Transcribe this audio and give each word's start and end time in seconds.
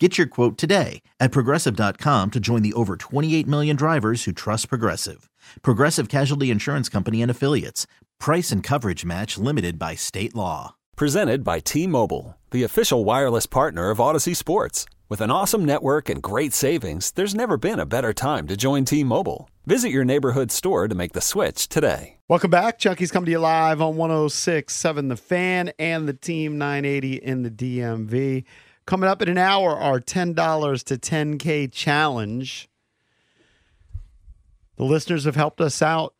Get 0.00 0.18
your 0.18 0.26
quote 0.26 0.58
today 0.58 1.02
at 1.20 1.30
progressive.com 1.30 2.32
to 2.32 2.40
join 2.40 2.62
the 2.62 2.72
over 2.72 2.96
28 2.96 3.46
million 3.46 3.76
drivers 3.76 4.24
who 4.24 4.32
trust 4.32 4.68
Progressive. 4.68 5.30
Progressive 5.62 6.08
Casualty 6.08 6.50
Insurance 6.50 6.88
Company 6.88 7.22
and 7.22 7.30
Affiliates. 7.30 7.86
Price 8.18 8.50
and 8.50 8.60
coverage 8.60 9.04
match 9.04 9.38
limited 9.38 9.78
by 9.78 9.94
state 9.94 10.34
law. 10.34 10.74
Presented 10.96 11.44
by 11.44 11.60
T 11.60 11.86
Mobile, 11.86 12.36
the 12.50 12.64
official 12.64 13.04
wireless 13.04 13.46
partner 13.46 13.90
of 13.90 13.98
Audacy 13.98 14.34
Sports. 14.34 14.84
With 15.08 15.20
an 15.20 15.30
awesome 15.30 15.64
network 15.64 16.08
and 16.08 16.20
great 16.20 16.52
savings, 16.52 17.12
there's 17.12 17.34
never 17.34 17.56
been 17.56 17.78
a 17.78 17.86
better 17.86 18.12
time 18.12 18.48
to 18.48 18.56
join 18.56 18.84
T 18.84 19.04
Mobile. 19.04 19.48
Visit 19.64 19.90
your 19.90 20.04
neighborhood 20.04 20.50
store 20.50 20.88
to 20.88 20.94
make 20.96 21.12
the 21.12 21.20
switch 21.20 21.68
today. 21.68 22.16
Welcome 22.28 22.50
back. 22.50 22.80
Chucky's 22.80 23.12
coming 23.12 23.26
to 23.26 23.30
you 23.30 23.38
live 23.38 23.80
on 23.80 23.94
106.7 23.94 25.08
The 25.08 25.16
Fan 25.16 25.72
and 25.78 26.08
the 26.08 26.14
Team 26.14 26.58
980 26.58 27.14
in 27.14 27.42
the 27.44 27.50
DMV. 27.50 28.44
Coming 28.86 29.08
up 29.08 29.22
in 29.22 29.28
an 29.28 29.38
hour, 29.38 29.70
our 29.78 29.98
$10 30.00 30.84
to 30.84 30.96
10K 30.96 31.72
challenge. 31.72 32.68
The 34.76 34.84
listeners 34.84 35.24
have 35.24 35.36
helped 35.36 35.60
us 35.60 35.80
out. 35.80 36.14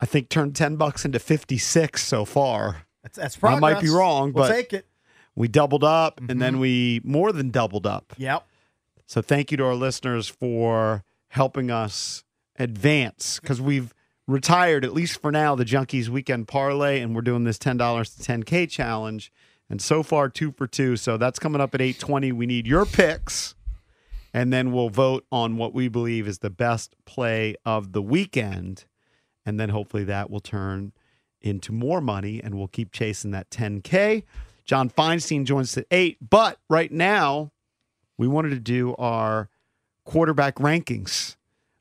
I 0.00 0.06
think 0.06 0.28
turned 0.28 0.56
10 0.56 0.76
bucks 0.76 1.04
into 1.04 1.18
56 1.18 2.02
so 2.02 2.24
far. 2.24 2.82
That's, 3.02 3.16
that's 3.18 3.38
I 3.42 3.58
might 3.58 3.80
be 3.80 3.90
wrong, 3.90 4.32
we'll 4.32 4.44
but 4.48 4.52
take 4.52 4.72
it. 4.72 4.86
we 5.36 5.46
doubled 5.48 5.84
up 5.84 6.18
and 6.18 6.28
Mm-hmm. 6.30 6.38
then 6.38 6.58
we 6.58 7.00
more 7.04 7.32
than 7.32 7.50
doubled 7.50 7.86
up. 7.86 8.12
Yep. 8.16 8.46
So 9.06 9.20
thank 9.22 9.50
you 9.50 9.56
to 9.58 9.64
our 9.64 9.74
listeners 9.74 10.28
for 10.28 11.04
helping 11.28 11.70
us 11.70 12.24
advance 12.58 13.38
because 13.40 13.60
we've 13.60 13.92
retired, 14.26 14.84
at 14.84 14.94
least 14.94 15.20
for 15.20 15.30
now, 15.32 15.54
the 15.54 15.64
Junkies 15.64 16.08
Weekend 16.08 16.48
Parlay, 16.48 17.00
and 17.00 17.14
we're 17.14 17.20
doing 17.22 17.44
this 17.44 17.58
$10 17.58 17.76
to 17.78 18.22
10K 18.32 18.68
challenge. 18.70 19.32
And 19.70 19.80
so 19.80 20.02
far, 20.02 20.28
two 20.28 20.50
for 20.50 20.66
two. 20.66 20.96
So 20.96 21.16
that's 21.16 21.38
coming 21.38 21.60
up 21.60 21.74
at 21.74 21.80
820. 21.80 22.32
We 22.32 22.44
need 22.44 22.66
your 22.66 22.84
picks, 22.84 23.54
and 24.34 24.52
then 24.52 24.72
we'll 24.72 24.90
vote 24.90 25.24
on 25.30 25.56
what 25.56 25.72
we 25.72 25.88
believe 25.88 26.26
is 26.26 26.40
the 26.40 26.50
best 26.50 26.96
play 27.04 27.54
of 27.64 27.92
the 27.92 28.02
weekend. 28.02 28.84
And 29.46 29.58
then 29.58 29.70
hopefully 29.70 30.04
that 30.04 30.28
will 30.28 30.40
turn 30.40 30.92
into 31.40 31.72
more 31.72 32.00
money, 32.00 32.42
and 32.42 32.56
we'll 32.56 32.68
keep 32.68 32.92
chasing 32.92 33.30
that 33.30 33.48
10K. 33.50 34.24
John 34.64 34.90
Feinstein 34.90 35.44
joins 35.44 35.72
us 35.72 35.78
at 35.78 35.86
8. 35.90 36.18
But 36.28 36.58
right 36.68 36.92
now, 36.92 37.52
we 38.18 38.28
wanted 38.28 38.50
to 38.50 38.60
do 38.60 38.94
our 38.96 39.48
quarterback 40.04 40.56
rankings. 40.56 41.36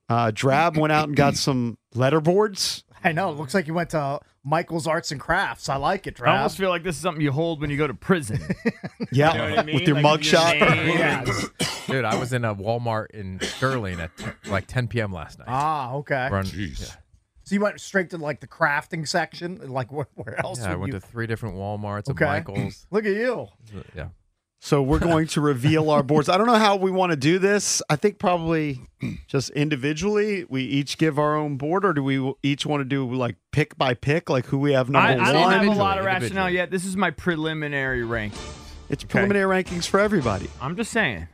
Uh, 0.07 0.31
Drab 0.33 0.77
went 0.77 0.91
out 0.91 1.07
and 1.07 1.15
got 1.15 1.35
some 1.35 1.77
letterboards. 1.95 2.83
I 3.03 3.11
know. 3.11 3.29
It 3.31 3.37
looks 3.37 3.53
like 3.53 3.67
you 3.67 3.73
went 3.73 3.91
to 3.91 4.19
Michael's 4.43 4.87
Arts 4.87 5.11
and 5.11 5.19
Crafts. 5.19 5.69
I 5.69 5.75
like 5.75 6.07
it, 6.07 6.19
I 6.21 6.37
almost 6.37 6.57
feel 6.57 6.69
like 6.69 6.83
this 6.83 6.95
is 6.95 7.01
something 7.01 7.21
you 7.21 7.31
hold 7.31 7.61
when 7.61 7.69
you 7.69 7.77
go 7.77 7.87
to 7.87 7.93
prison. 7.93 8.39
Yeah, 9.11 9.31
You 9.31 9.37
know 9.39 9.49
what 9.49 9.59
I 9.59 9.63
mean? 9.63 9.75
with 9.75 9.87
your 9.87 10.01
Like, 10.01 10.19
mugshot. 10.21 10.59
yeah. 10.59 11.25
Dude, 11.87 12.05
I 12.05 12.15
was 12.19 12.31
in 12.33 12.43
a 12.45 12.53
Walmart 12.53 13.07
in 13.11 13.39
Sterling 13.41 13.99
at 13.99 14.11
like 14.47 14.67
10 14.67 14.87
p.m. 14.89 15.11
last 15.13 15.39
night. 15.39 15.47
ah, 15.49 15.93
okay. 15.95 16.27
Run, 16.31 16.45
yeah. 16.53 16.75
So 16.75 17.55
you 17.55 17.61
went 17.61 17.79
straight 17.81 18.11
to 18.11 18.17
like 18.17 18.41
the 18.41 18.47
crafting 18.47 19.07
section. 19.07 19.59
Like 19.71 19.91
where, 19.91 20.07
where 20.15 20.39
else? 20.45 20.59
Yeah, 20.59 20.73
I 20.73 20.75
went 20.75 20.93
you? 20.93 20.99
to 20.99 21.05
three 21.05 21.25
different 21.25 21.55
Walmarts 21.55 22.09
Okay. 22.11 22.25
and 22.25 22.33
Michaels. 22.47 22.85
Look 22.91 23.05
at 23.05 23.13
you. 23.15 23.47
Yeah. 23.95 24.09
So 24.61 24.81
we're 24.81 24.99
going 24.99 25.27
to 25.27 25.41
reveal 25.41 25.89
our 25.89 26.03
boards. 26.03 26.27
I 26.27 26.37
don't 26.37 26.47
know 26.47 26.55
how 26.55 26.75
we 26.75 26.91
want 26.91 27.11
to 27.11 27.15
do 27.15 27.39
this. 27.39 27.81
I 27.89 27.95
think 27.95 28.19
probably 28.19 28.81
just 29.27 29.49
individually, 29.51 30.45
we 30.49 30.63
each 30.63 30.97
give 30.97 31.17
our 31.17 31.37
own 31.37 31.55
board, 31.55 31.85
or 31.85 31.93
do 31.93 32.03
we 32.03 32.33
each 32.43 32.65
want 32.65 32.81
to 32.81 32.85
do 32.85 33.09
like 33.15 33.37
pick 33.51 33.77
by 33.77 33.93
pick, 33.93 34.29
like 34.29 34.45
who 34.47 34.57
we 34.57 34.73
have 34.73 34.89
number 34.89 35.07
I, 35.07 35.29
I 35.29 35.31
don't 35.31 35.51
have 35.51 35.65
a 35.65 35.71
lot 35.71 35.97
of 35.97 36.05
rationale 36.05 36.49
yet. 36.49 36.71
This 36.71 36.83
is 36.83 36.97
my 36.97 37.09
preliminary 37.09 38.03
rank. 38.03 38.33
It's 38.89 39.03
preliminary 39.03 39.63
rankings 39.63 39.87
for 39.87 39.99
everybody. 39.99 40.49
I'm 40.61 40.75
just 40.75 40.91
saying. 40.91 41.27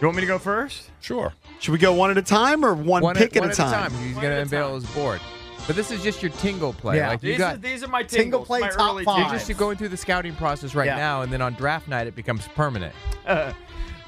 You 0.00 0.08
want 0.08 0.16
me 0.16 0.20
to 0.22 0.26
go 0.26 0.38
first? 0.38 0.90
Sure. 1.00 1.32
Should 1.60 1.72
we 1.72 1.78
go 1.78 1.94
one 1.94 2.10
at 2.10 2.18
a 2.18 2.22
time 2.22 2.64
or 2.64 2.74
one, 2.74 3.02
One, 3.02 3.16
pick 3.16 3.36
at, 3.36 3.36
at, 3.36 3.42
one 3.42 3.50
a 3.50 3.54
time? 3.54 3.92
He's 3.92 4.12
going 4.14 4.24
to 4.24 4.34
at 4.34 4.42
unveil 4.42 4.74
his 4.74 4.84
board. 4.86 5.20
But 5.66 5.76
this 5.76 5.90
is 5.90 6.02
just 6.02 6.22
your 6.22 6.30
tingle 6.32 6.72
play. 6.74 6.96
Yeah. 6.98 7.08
Like 7.08 7.22
you 7.22 7.30
These, 7.30 7.38
got 7.38 7.54
are, 7.54 7.58
these 7.58 7.82
are 7.82 7.88
my 7.88 8.02
Tingle 8.02 8.44
play 8.44 8.60
my 8.60 8.68
top 8.68 9.00
five. 9.02 9.18
you're 9.18 9.38
just 9.38 9.56
going 9.58 9.78
through 9.78 9.88
the 9.88 9.96
scouting 9.96 10.34
process 10.34 10.74
right 10.74 10.86
Yeah. 10.86 10.96
now, 10.96 11.22
and 11.22 11.32
then 11.32 11.40
on 11.40 11.54
draft 11.54 11.88
night 11.88 12.06
it 12.06 12.14
becomes 12.14 12.46
permanent. 12.48 12.94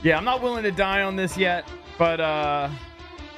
Yeah, 0.03 0.19
I'm 0.19 0.25
not 0.25 0.43
willing 0.43 0.63
to 0.65 0.71
die 0.71 1.03
on 1.03 1.17
this 1.17 1.39
yet, 1.39 1.67
but 1.99 2.21
uh, 2.21 2.69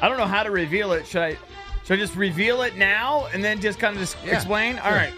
I 0.03 0.09
don't 0.09 0.19
know 0.19 0.27
how 0.27 0.43
to 0.43 0.51
reveal 0.51 0.93
it. 0.93 1.07
Should 1.07 1.23
I? 1.23 1.39
Should 1.85 1.95
I 1.95 1.97
just 1.97 2.17
reveal 2.17 2.63
it 2.63 2.77
now 2.77 3.27
and 3.33 3.43
then 3.43 3.61
just 3.61 3.79
kind 3.79 3.95
of 3.95 4.01
just 4.01 4.17
Yeah, 4.27 4.35
explain? 4.35 4.77
All 4.81 4.91
right. 4.91 5.15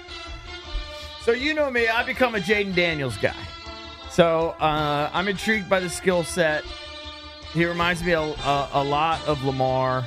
So 1.22 1.32
you 1.32 1.54
know 1.54 1.70
me, 1.70 1.88
I 1.88 2.04
become 2.04 2.34
a 2.34 2.38
Jayden 2.38 2.74
Daniels 2.74 3.16
guy. 3.16 3.34
So 4.10 4.50
uh, 4.60 5.10
I'm 5.12 5.28
intrigued 5.28 5.68
by 5.68 5.80
the 5.80 5.88
skill 5.88 6.22
set. 6.24 6.62
He 7.54 7.64
reminds 7.64 8.04
me 8.04 8.12
a, 8.12 8.20
a, 8.20 8.68
a 8.74 8.84
lot 8.84 9.26
of 9.26 9.42
Lamar. 9.42 10.04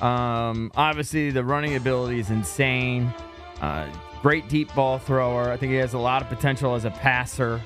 Um, 0.00 0.70
obviously, 0.76 1.30
the 1.30 1.44
running 1.44 1.76
ability 1.76 2.20
is 2.20 2.30
insane. 2.30 3.12
Uh, 3.60 3.88
great 4.22 4.48
deep 4.48 4.74
ball 4.74 4.98
thrower. 4.98 5.50
I 5.50 5.56
think 5.56 5.72
he 5.72 5.78
has 5.78 5.94
a 5.94 5.98
lot 5.98 6.22
of 6.22 6.28
potential 6.28 6.74
as 6.74 6.84
a 6.84 6.90
passer. 6.90 7.60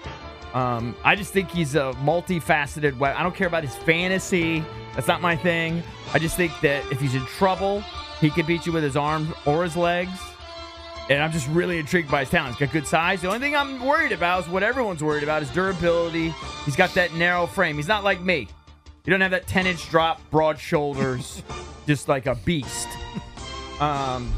Um, 0.54 0.96
I 1.04 1.14
just 1.14 1.32
think 1.32 1.50
he's 1.50 1.74
a 1.74 1.92
multifaceted. 2.02 3.00
I 3.00 3.22
don't 3.22 3.34
care 3.34 3.46
about 3.46 3.62
his 3.62 3.74
fantasy. 3.76 4.64
That's 4.94 5.06
not 5.06 5.20
my 5.20 5.36
thing. 5.36 5.82
I 6.12 6.18
just 6.18 6.36
think 6.36 6.52
that 6.62 6.84
if 6.90 7.00
he's 7.00 7.14
in 7.14 7.24
trouble, 7.26 7.82
he 8.20 8.30
can 8.30 8.46
beat 8.46 8.66
you 8.66 8.72
with 8.72 8.82
his 8.82 8.96
arms 8.96 9.32
or 9.46 9.62
his 9.62 9.76
legs. 9.76 10.18
And 11.08 11.22
I'm 11.22 11.32
just 11.32 11.48
really 11.48 11.78
intrigued 11.78 12.10
by 12.10 12.20
his 12.20 12.30
talent. 12.30 12.56
He's 12.56 12.66
got 12.66 12.72
good 12.72 12.86
size. 12.86 13.20
The 13.20 13.28
only 13.28 13.40
thing 13.40 13.56
I'm 13.56 13.84
worried 13.84 14.12
about 14.12 14.44
is 14.44 14.48
what 14.48 14.62
everyone's 14.62 15.02
worried 15.02 15.24
about 15.24 15.42
is 15.42 15.50
durability. 15.50 16.32
He's 16.64 16.76
got 16.76 16.94
that 16.94 17.14
narrow 17.14 17.46
frame. 17.46 17.76
He's 17.76 17.88
not 17.88 18.04
like 18.04 18.20
me. 18.20 18.46
You 19.04 19.10
don't 19.12 19.20
have 19.20 19.30
that 19.30 19.46
10 19.46 19.66
inch 19.66 19.88
drop, 19.90 20.20
broad 20.30 20.58
shoulders, 20.58 21.42
just 21.86 22.08
like 22.08 22.26
a 22.26 22.34
beast. 22.34 22.88
Um, 23.80 24.32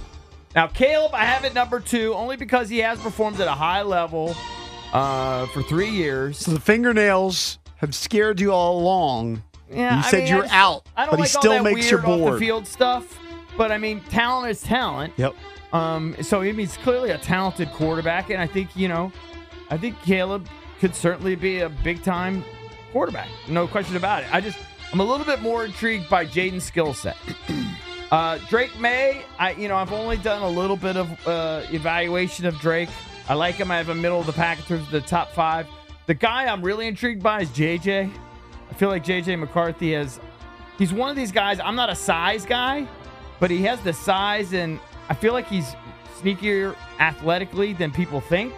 now, 0.55 0.67
Caleb, 0.69 1.15
I 1.15 1.25
have 1.25 1.45
it 1.45 1.55
number 1.55 1.81
two 1.81 2.15
only 2.15 2.37
because 2.37 2.69
he 2.69 2.79
has 2.79 2.99
performed 3.01 3.41
at 3.41 3.49
a 3.49 3.53
high 3.53 3.83
level 3.83 4.35
uh, 4.93 5.47
for 5.49 5.63
three 5.63 5.91
years. 5.91 6.39
So 6.39 6.53
the 6.53 6.61
fingernails 6.61 7.59
have 7.77 7.95
scared 7.95 8.41
you 8.41 8.53
all 8.53 8.79
along. 8.81 9.43
Yeah, 9.71 9.95
You 9.95 9.99
I 10.01 10.11
said 10.11 10.19
mean, 10.21 10.27
you 10.29 10.35
I 10.35 10.37
were 10.37 10.43
just- 10.45 10.55
out, 10.55 10.87
I 10.97 11.05
don't 11.07 11.11
but 11.13 11.17
he 11.17 11.23
like 11.23 11.31
still 11.31 11.53
all 11.53 11.65
that 11.65 11.75
makes 11.75 11.93
off 11.93 12.05
board. 12.05 12.35
the 12.35 12.39
field 12.39 12.67
stuff. 12.67 13.19
But 13.57 13.73
I 13.73 13.79
mean, 13.79 14.01
talent 14.11 14.51
is 14.51 14.63
talent. 14.63 15.13
Yep. 15.17 15.35
Um, 15.73 16.15
so 16.23 16.41
I 16.41 16.45
mean, 16.45 16.59
he's 16.59 16.77
clearly 16.79 17.11
a 17.11 17.19
talented 17.19 17.71
quarterback, 17.73 18.29
and 18.31 18.41
I 18.41 18.47
think 18.47 18.77
you 18.77 18.89
know, 18.89 19.11
I 19.71 19.79
think 19.79 20.01
Caleb 20.03 20.47
could 20.79 20.95
certainly 20.95 21.35
be 21.35 21.61
a 21.61 21.69
big 21.71 22.03
time 22.03 22.45
quarterback. 22.93 23.29
No 23.49 23.67
question 23.67 23.97
about 23.97 24.23
it. 24.23 24.33
I 24.33 24.41
just 24.41 24.59
I'm 24.93 25.01
a 25.01 25.05
little 25.05 25.27
bit 25.27 25.41
more 25.41 25.65
intrigued 25.65 26.09
by 26.09 26.27
Jayden's 26.27 26.65
skill 26.65 26.95
set. 26.95 27.17
Uh, 28.13 28.37
Drake 28.51 28.79
Maye, 28.79 29.25
I 29.39 29.53
you 29.53 29.69
know 29.69 29.77
I've 29.77 29.91
only 29.91 30.19
done 30.19 30.43
a 30.43 30.49
little 30.49 30.77
bit 30.77 30.99
of 30.99 31.27
uh, 31.27 31.63
evaluation 31.71 32.45
of 32.45 32.59
Drake. 32.59 32.91
I 33.27 33.33
like 33.33 33.55
him. 33.55 33.71
I 33.71 33.79
have 33.79 33.89
a 33.89 33.95
middle 33.95 34.21
of 34.21 34.27
the 34.27 34.35
pack 34.35 34.59
in 34.59 34.65
terms 34.67 34.83
of 34.83 34.91
the 34.91 35.01
top 35.01 35.33
five. 35.33 35.67
The 36.05 36.13
guy 36.13 36.45
I'm 36.45 36.61
really 36.61 36.87
intrigued 36.87 37.23
by 37.23 37.41
is 37.41 37.49
JJ. 37.49 38.13
I 38.71 38.75
feel 38.75 38.91
like 38.91 39.03
JJ 39.03 39.39
McCarthy 39.39 39.95
has. 39.95 40.21
He's 40.77 40.93
one 40.93 41.09
of 41.09 41.17
these 41.17 41.33
guys. 41.33 41.59
I'm 41.59 41.75
not 41.75 41.89
a 41.89 41.95
size 41.95 42.45
guy, 42.45 42.87
but 43.41 43.51
he 43.51 43.63
has 43.63 43.81
the 43.81 43.95
size, 43.95 44.53
and 44.53 44.79
I 45.09 45.15
feel 45.15 45.33
like 45.33 45.47
he's 45.47 45.75
sneakier 46.21 46.77
athletically 47.01 47.73
than 47.73 47.93
people 47.93 48.21
think. 48.21 48.53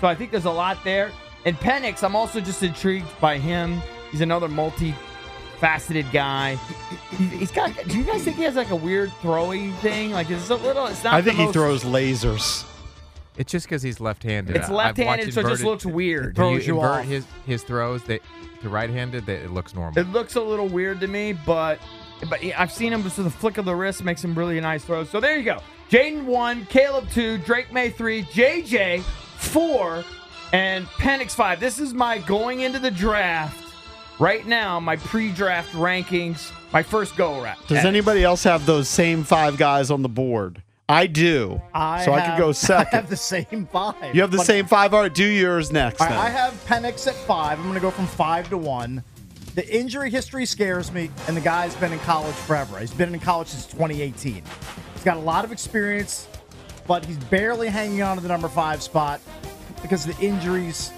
So 0.00 0.06
I 0.06 0.14
think 0.14 0.30
there's 0.30 0.46
a 0.46 0.50
lot 0.50 0.82
there. 0.82 1.12
And 1.44 1.56
Penix, 1.60 2.02
I'm 2.02 2.16
also 2.16 2.40
just 2.40 2.62
intrigued 2.62 3.06
by 3.20 3.38
him. 3.38 3.80
He's 4.10 4.20
another 4.22 4.48
multi-faceted 4.48 6.06
guy. 6.12 6.56
He, 7.16 7.24
he's 7.26 7.50
got. 7.50 7.72
Do 7.88 7.98
you 7.98 8.04
guys 8.04 8.22
think 8.24 8.36
he 8.36 8.42
has 8.44 8.54
like 8.56 8.70
a 8.70 8.76
weird 8.76 9.12
throwing 9.20 9.72
thing? 9.74 10.12
Like 10.12 10.30
it's 10.30 10.50
a 10.50 10.56
little. 10.56 10.86
It's 10.86 11.04
not. 11.04 11.14
I 11.14 11.20
the 11.20 11.26
think 11.30 11.38
he 11.38 11.44
most- 11.46 11.54
throws 11.54 11.84
lasers. 11.84 12.64
It's 13.36 13.50
just 13.50 13.66
because 13.66 13.82
he's 13.82 13.98
left-handed. 13.98 14.54
It's 14.54 14.66
I- 14.66 14.68
I've 14.68 14.74
watched 14.74 14.98
left-handed, 14.98 15.34
so 15.34 15.40
it 15.40 15.48
just 15.48 15.64
looks 15.64 15.84
weird. 15.84 16.26
When 16.26 16.34
Throws 16.34 16.66
you 16.68 16.74
you 16.76 16.80
invert 16.80 17.00
off. 17.00 17.04
his 17.06 17.26
his 17.46 17.62
throws 17.64 18.04
that 18.04 18.20
to 18.62 18.68
right-handed, 18.68 19.26
that 19.26 19.42
it 19.42 19.50
looks 19.50 19.74
normal. 19.74 19.98
It 19.98 20.08
looks 20.10 20.36
a 20.36 20.40
little 20.40 20.68
weird 20.68 21.00
to 21.00 21.08
me, 21.08 21.32
but 21.44 21.80
but 22.30 22.38
I've 22.56 22.70
seen 22.72 22.92
him 22.92 23.02
just 23.02 23.18
with 23.18 23.26
a 23.26 23.30
flick 23.30 23.58
of 23.58 23.64
the 23.64 23.74
wrist 23.74 24.04
makes 24.04 24.22
some 24.22 24.36
really 24.38 24.60
nice 24.60 24.84
throws. 24.84 25.10
So 25.10 25.18
there 25.18 25.36
you 25.36 25.42
go. 25.42 25.58
Jayden 25.90 26.24
one, 26.24 26.64
Caleb 26.66 27.10
two, 27.10 27.38
Drake 27.38 27.72
Maye 27.72 27.90
three, 27.90 28.22
JJ 28.22 29.02
four, 29.02 30.04
and 30.54 30.86
Penix 30.86 31.32
five. 31.32 31.58
This 31.58 31.80
is 31.80 31.92
my 31.92 32.18
going 32.18 32.60
into 32.60 32.78
the 32.78 32.90
draft 32.90 33.74
right 34.20 34.46
now. 34.46 34.78
My 34.78 34.96
pre-draft 34.96 35.72
rankings. 35.72 36.52
My 36.72 36.82
first 36.82 37.16
go 37.16 37.40
around. 37.40 37.58
Does 37.66 37.84
anybody 37.84 38.22
else 38.22 38.44
have 38.44 38.64
those 38.64 38.88
same 38.88 39.24
five 39.24 39.56
guys 39.56 39.90
on 39.90 40.02
the 40.02 40.08
board? 40.08 40.62
I 40.88 41.06
do. 41.06 41.60
I 41.72 42.04
so 42.04 42.12
I 42.12 42.20
have, 42.20 42.36
could 42.36 42.42
go 42.42 42.48
I 42.50 42.52
second. 42.52 43.00
have 43.00 43.10
the 43.10 43.16
same 43.16 43.68
five. 43.72 44.14
you 44.14 44.20
have 44.20 44.30
the 44.30 44.36
but 44.38 44.46
same 44.46 44.66
five. 44.66 44.94
All 44.94 45.02
right, 45.02 45.14
do 45.14 45.24
yours 45.24 45.72
next. 45.72 46.00
All 46.00 46.06
right, 46.06 46.14
then. 46.14 46.24
I 46.24 46.28
have 46.30 46.52
Penix 46.66 47.06
at 47.08 47.14
five. 47.14 47.58
I'm 47.58 47.64
going 47.64 47.74
to 47.74 47.80
go 47.80 47.90
from 47.90 48.06
five 48.06 48.48
to 48.50 48.58
one. 48.58 49.02
The 49.56 49.68
injury 49.74 50.10
history 50.10 50.46
scares 50.46 50.92
me, 50.92 51.10
and 51.26 51.36
the 51.36 51.40
guy's 51.40 51.74
been 51.76 51.92
in 51.92 52.00
college 52.00 52.34
forever. 52.34 52.78
He's 52.80 52.92
been 52.92 53.14
in 53.14 53.20
college 53.20 53.48
since 53.48 53.66
2018. 53.66 54.42
He's 54.94 55.04
got 55.04 55.16
a 55.16 55.20
lot 55.20 55.44
of 55.44 55.52
experience, 55.52 56.28
but 56.88 57.04
he's 57.04 57.18
barely 57.18 57.68
hanging 57.68 58.02
on 58.02 58.16
to 58.16 58.22
the 58.22 58.28
number 58.28 58.48
five 58.48 58.82
spot 58.82 59.20
because 59.84 60.06
the 60.06 60.16
injuries 60.18 60.90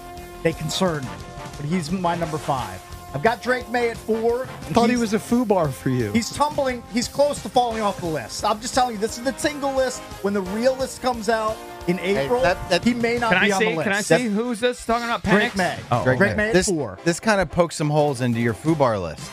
they 0.43 0.53
concern 0.53 1.03
me. 1.03 1.09
But 1.57 1.65
he's 1.65 1.91
my 1.91 2.15
number 2.15 2.37
five. 2.37 2.81
I've 3.13 3.23
got 3.23 3.41
Drake 3.41 3.67
Maye 3.69 3.89
at 3.89 3.97
four. 3.97 4.43
I 4.43 4.47
thought 4.73 4.89
he 4.89 4.95
was 4.95 5.13
a 5.13 5.19
foo 5.19 5.45
bar 5.45 5.69
for 5.69 5.89
you. 5.89 6.11
He's 6.11 6.29
tumbling. 6.31 6.83
He's 6.93 7.07
close 7.07 7.41
to 7.43 7.49
falling 7.49 7.81
off 7.81 7.99
the 7.99 8.05
list. 8.05 8.45
I'm 8.45 8.59
just 8.61 8.73
telling 8.75 8.93
you, 8.95 8.97
this 8.99 9.17
is 9.17 9.23
the 9.23 9.31
tingle 9.33 9.73
list. 9.73 10.01
When 10.23 10.33
the 10.33 10.41
real 10.41 10.75
list 10.75 11.01
comes 11.01 11.27
out 11.29 11.57
in 11.87 11.99
April, 11.99 12.41
that- 12.41 12.69
that- 12.69 12.83
he 12.83 12.93
may 12.93 13.17
not 13.17 13.31
be 13.41 13.51
I 13.51 13.55
on 13.55 13.59
see? 13.61 13.69
the 13.71 13.75
list. 13.77 13.83
Can 13.83 13.93
I 13.93 14.01
see 14.01 14.25
who's 14.27 14.59
this 14.59 14.85
talking 14.85 15.05
about? 15.05 15.23
Drake 15.23 15.55
Maye. 15.55 15.79
Oh, 15.91 16.03
Drake 16.03 16.21
okay. 16.21 16.35
May 16.35 16.47
at 16.49 16.53
This 16.53 16.67
four. 16.67 16.99
this 17.05 17.19
kind 17.19 17.41
of 17.41 17.49
pokes 17.51 17.75
some 17.75 17.89
holes 17.89 18.21
into 18.21 18.39
your 18.39 18.53
foo 18.53 18.75
bar 18.75 18.99
list, 18.99 19.29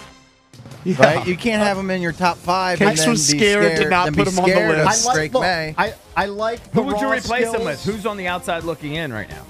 Yeah. 0.85 1.03
right? 1.03 1.27
You 1.27 1.37
can't 1.37 1.63
have 1.63 1.79
him 1.79 1.91
in 1.91 2.03
your 2.03 2.13
top 2.13 2.37
five. 2.37 2.81
and 2.81 2.91
Cakes 2.91 3.01
then 3.03 3.11
was 3.11 3.33
be 3.33 3.39
scared 3.39 3.77
to 3.79 3.89
not 3.89 4.13
put 4.13 4.27
be 4.27 4.31
him 4.31 4.39
on 4.39 4.51
the 4.51 4.57
list. 4.57 5.07
I 5.07 5.09
like, 5.09 5.17
Drake 5.17 5.35
look, 5.35 5.43
May. 5.43 5.75
I, 5.77 5.95
I 6.17 6.27
like 6.27 6.73
Who 6.73 6.83
would 6.83 7.01
you 7.01 7.07
raw 7.07 7.13
replace 7.13 7.53
him 7.53 7.65
with? 7.65 7.83
Who's 7.85 8.07
on 8.07 8.17
the 8.17 8.29
outside 8.29 8.65
looking 8.65 8.95
in 8.95 9.13
right 9.13 9.29
now? 9.29 9.45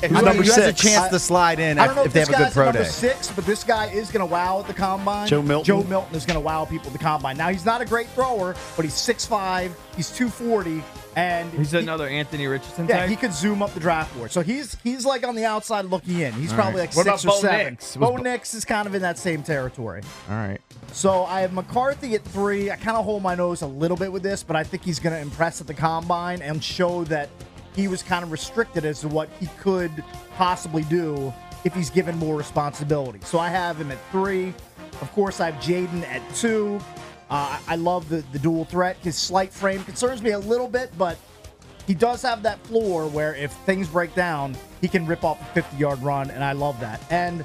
Who's 0.00 0.10
number 0.10 0.42
who 0.42 0.50
has 0.50 0.58
a 0.58 0.72
chance 0.72 1.04
I- 1.04 1.10
to 1.10 1.18
slide 1.18 1.58
in 1.60 1.78
I 1.78 1.86
don't 1.86 1.96
know 1.96 2.02
if, 2.02 2.08
if, 2.08 2.12
they 2.12 2.20
have 2.20 2.28
a 2.28 2.32
good 2.32 2.38
guy's 2.38 2.52
pro 2.52 2.64
number 2.66 2.82
day. 2.82 2.88
six, 2.88 3.30
but 3.30 3.46
this 3.46 3.64
guy 3.64 3.86
is 3.86 4.10
going 4.10 4.26
to 4.26 4.30
wow 4.30 4.60
at 4.60 4.66
the 4.66 4.74
combine. 4.74 5.26
Joe 5.28 5.40
Milton? 5.40 5.64
Joe 5.64 5.82
Milton 5.88 6.14
is 6.14 6.26
going 6.26 6.34
to 6.34 6.40
wow 6.40 6.66
people 6.66 6.88
at 6.88 6.92
the 6.92 6.98
combine. 6.98 7.38
Now 7.38 7.48
he's 7.48 7.64
not 7.64 7.80
a 7.80 7.86
great 7.86 8.08
thrower, 8.08 8.54
but 8.76 8.84
he's 8.84 8.94
6'5", 8.94 9.72
he's 9.96 10.10
240, 10.10 10.82
and 11.16 11.50
He's 11.52 11.70
he- 11.72 11.78
another 11.78 12.08
Anthony 12.08 12.46
Richardson 12.46 12.86
Yeah, 12.88 13.00
type. 13.00 13.10
he 13.10 13.16
could 13.16 13.32
zoom 13.32 13.62
up 13.62 13.72
the 13.74 13.80
draft 13.80 14.16
board. 14.16 14.30
So 14.32 14.40
he's 14.42 14.76
he's 14.82 15.04
like 15.06 15.26
on 15.26 15.34
the 15.34 15.44
outside 15.44 15.84
looking 15.86 16.20
in. 16.20 16.32
He's 16.34 16.50
All 16.50 16.56
probably 16.56 16.80
right. 16.80 16.88
like 16.94 17.06
What 17.06 17.06
six 17.20 17.24
or 17.24 17.28
Bo 17.28 17.40
seven. 17.40 17.66
Nix? 17.74 17.96
Bo 17.96 18.10
Bo- 18.16 18.22
Nix 18.22 18.54
is 18.54 18.64
kind 18.64 18.86
of 18.86 18.94
in 18.94 19.02
that 19.02 19.18
same 19.18 19.42
territory. 19.42 20.02
All 20.28 20.36
right. 20.36 20.60
So 20.92 21.24
I 21.24 21.40
have 21.40 21.52
McCarthy 21.52 22.14
at 22.14 22.24
three. 22.24 22.70
I 22.70 22.76
kind 22.76 22.96
of 22.96 23.04
hold 23.04 23.22
my 23.22 23.34
nose 23.34 23.62
a 23.62 23.66
little 23.66 23.96
bit 23.96 24.12
with 24.12 24.22
this, 24.22 24.42
but 24.42 24.56
I 24.56 24.62
think 24.64 24.84
he's 24.84 24.98
going 25.00 25.12
to 25.14 25.20
impress 25.20 25.60
at 25.60 25.66
the 25.66 25.74
combine 25.74 26.40
and 26.42 26.62
show 26.62 27.04
that 27.04 27.28
he 27.74 27.88
was 27.88 28.02
kind 28.02 28.22
of 28.22 28.30
restricted 28.30 28.84
as 28.84 29.00
to 29.00 29.08
what 29.08 29.28
he 29.40 29.46
could 29.58 29.90
possibly 30.36 30.82
do 30.84 31.32
if 31.64 31.74
he's 31.74 31.90
given 31.90 32.16
more 32.18 32.36
responsibility. 32.36 33.18
So 33.24 33.38
I 33.38 33.48
have 33.48 33.80
him 33.80 33.90
at 33.90 33.98
three. 34.12 34.54
Of 35.00 35.10
course, 35.12 35.40
I 35.40 35.50
have 35.50 35.60
Jayden 35.62 36.04
at 36.04 36.22
two. 36.36 36.78
Uh, 37.30 37.58
I 37.66 37.76
love 37.76 38.08
the, 38.08 38.24
the 38.32 38.38
dual 38.38 38.64
threat. 38.64 38.96
His 39.02 39.16
slight 39.16 39.52
frame 39.52 39.82
concerns 39.84 40.22
me 40.22 40.30
a 40.30 40.38
little 40.38 40.68
bit, 40.68 40.90
but 40.98 41.18
he 41.86 41.94
does 41.94 42.22
have 42.22 42.42
that 42.42 42.64
floor 42.66 43.06
where 43.06 43.34
if 43.34 43.52
things 43.52 43.88
break 43.88 44.14
down, 44.14 44.56
he 44.80 44.88
can 44.88 45.06
rip 45.06 45.24
off 45.24 45.40
a 45.40 45.44
50 45.54 45.76
yard 45.76 46.02
run, 46.02 46.30
and 46.30 46.42
I 46.42 46.52
love 46.52 46.78
that. 46.80 47.00
And 47.10 47.44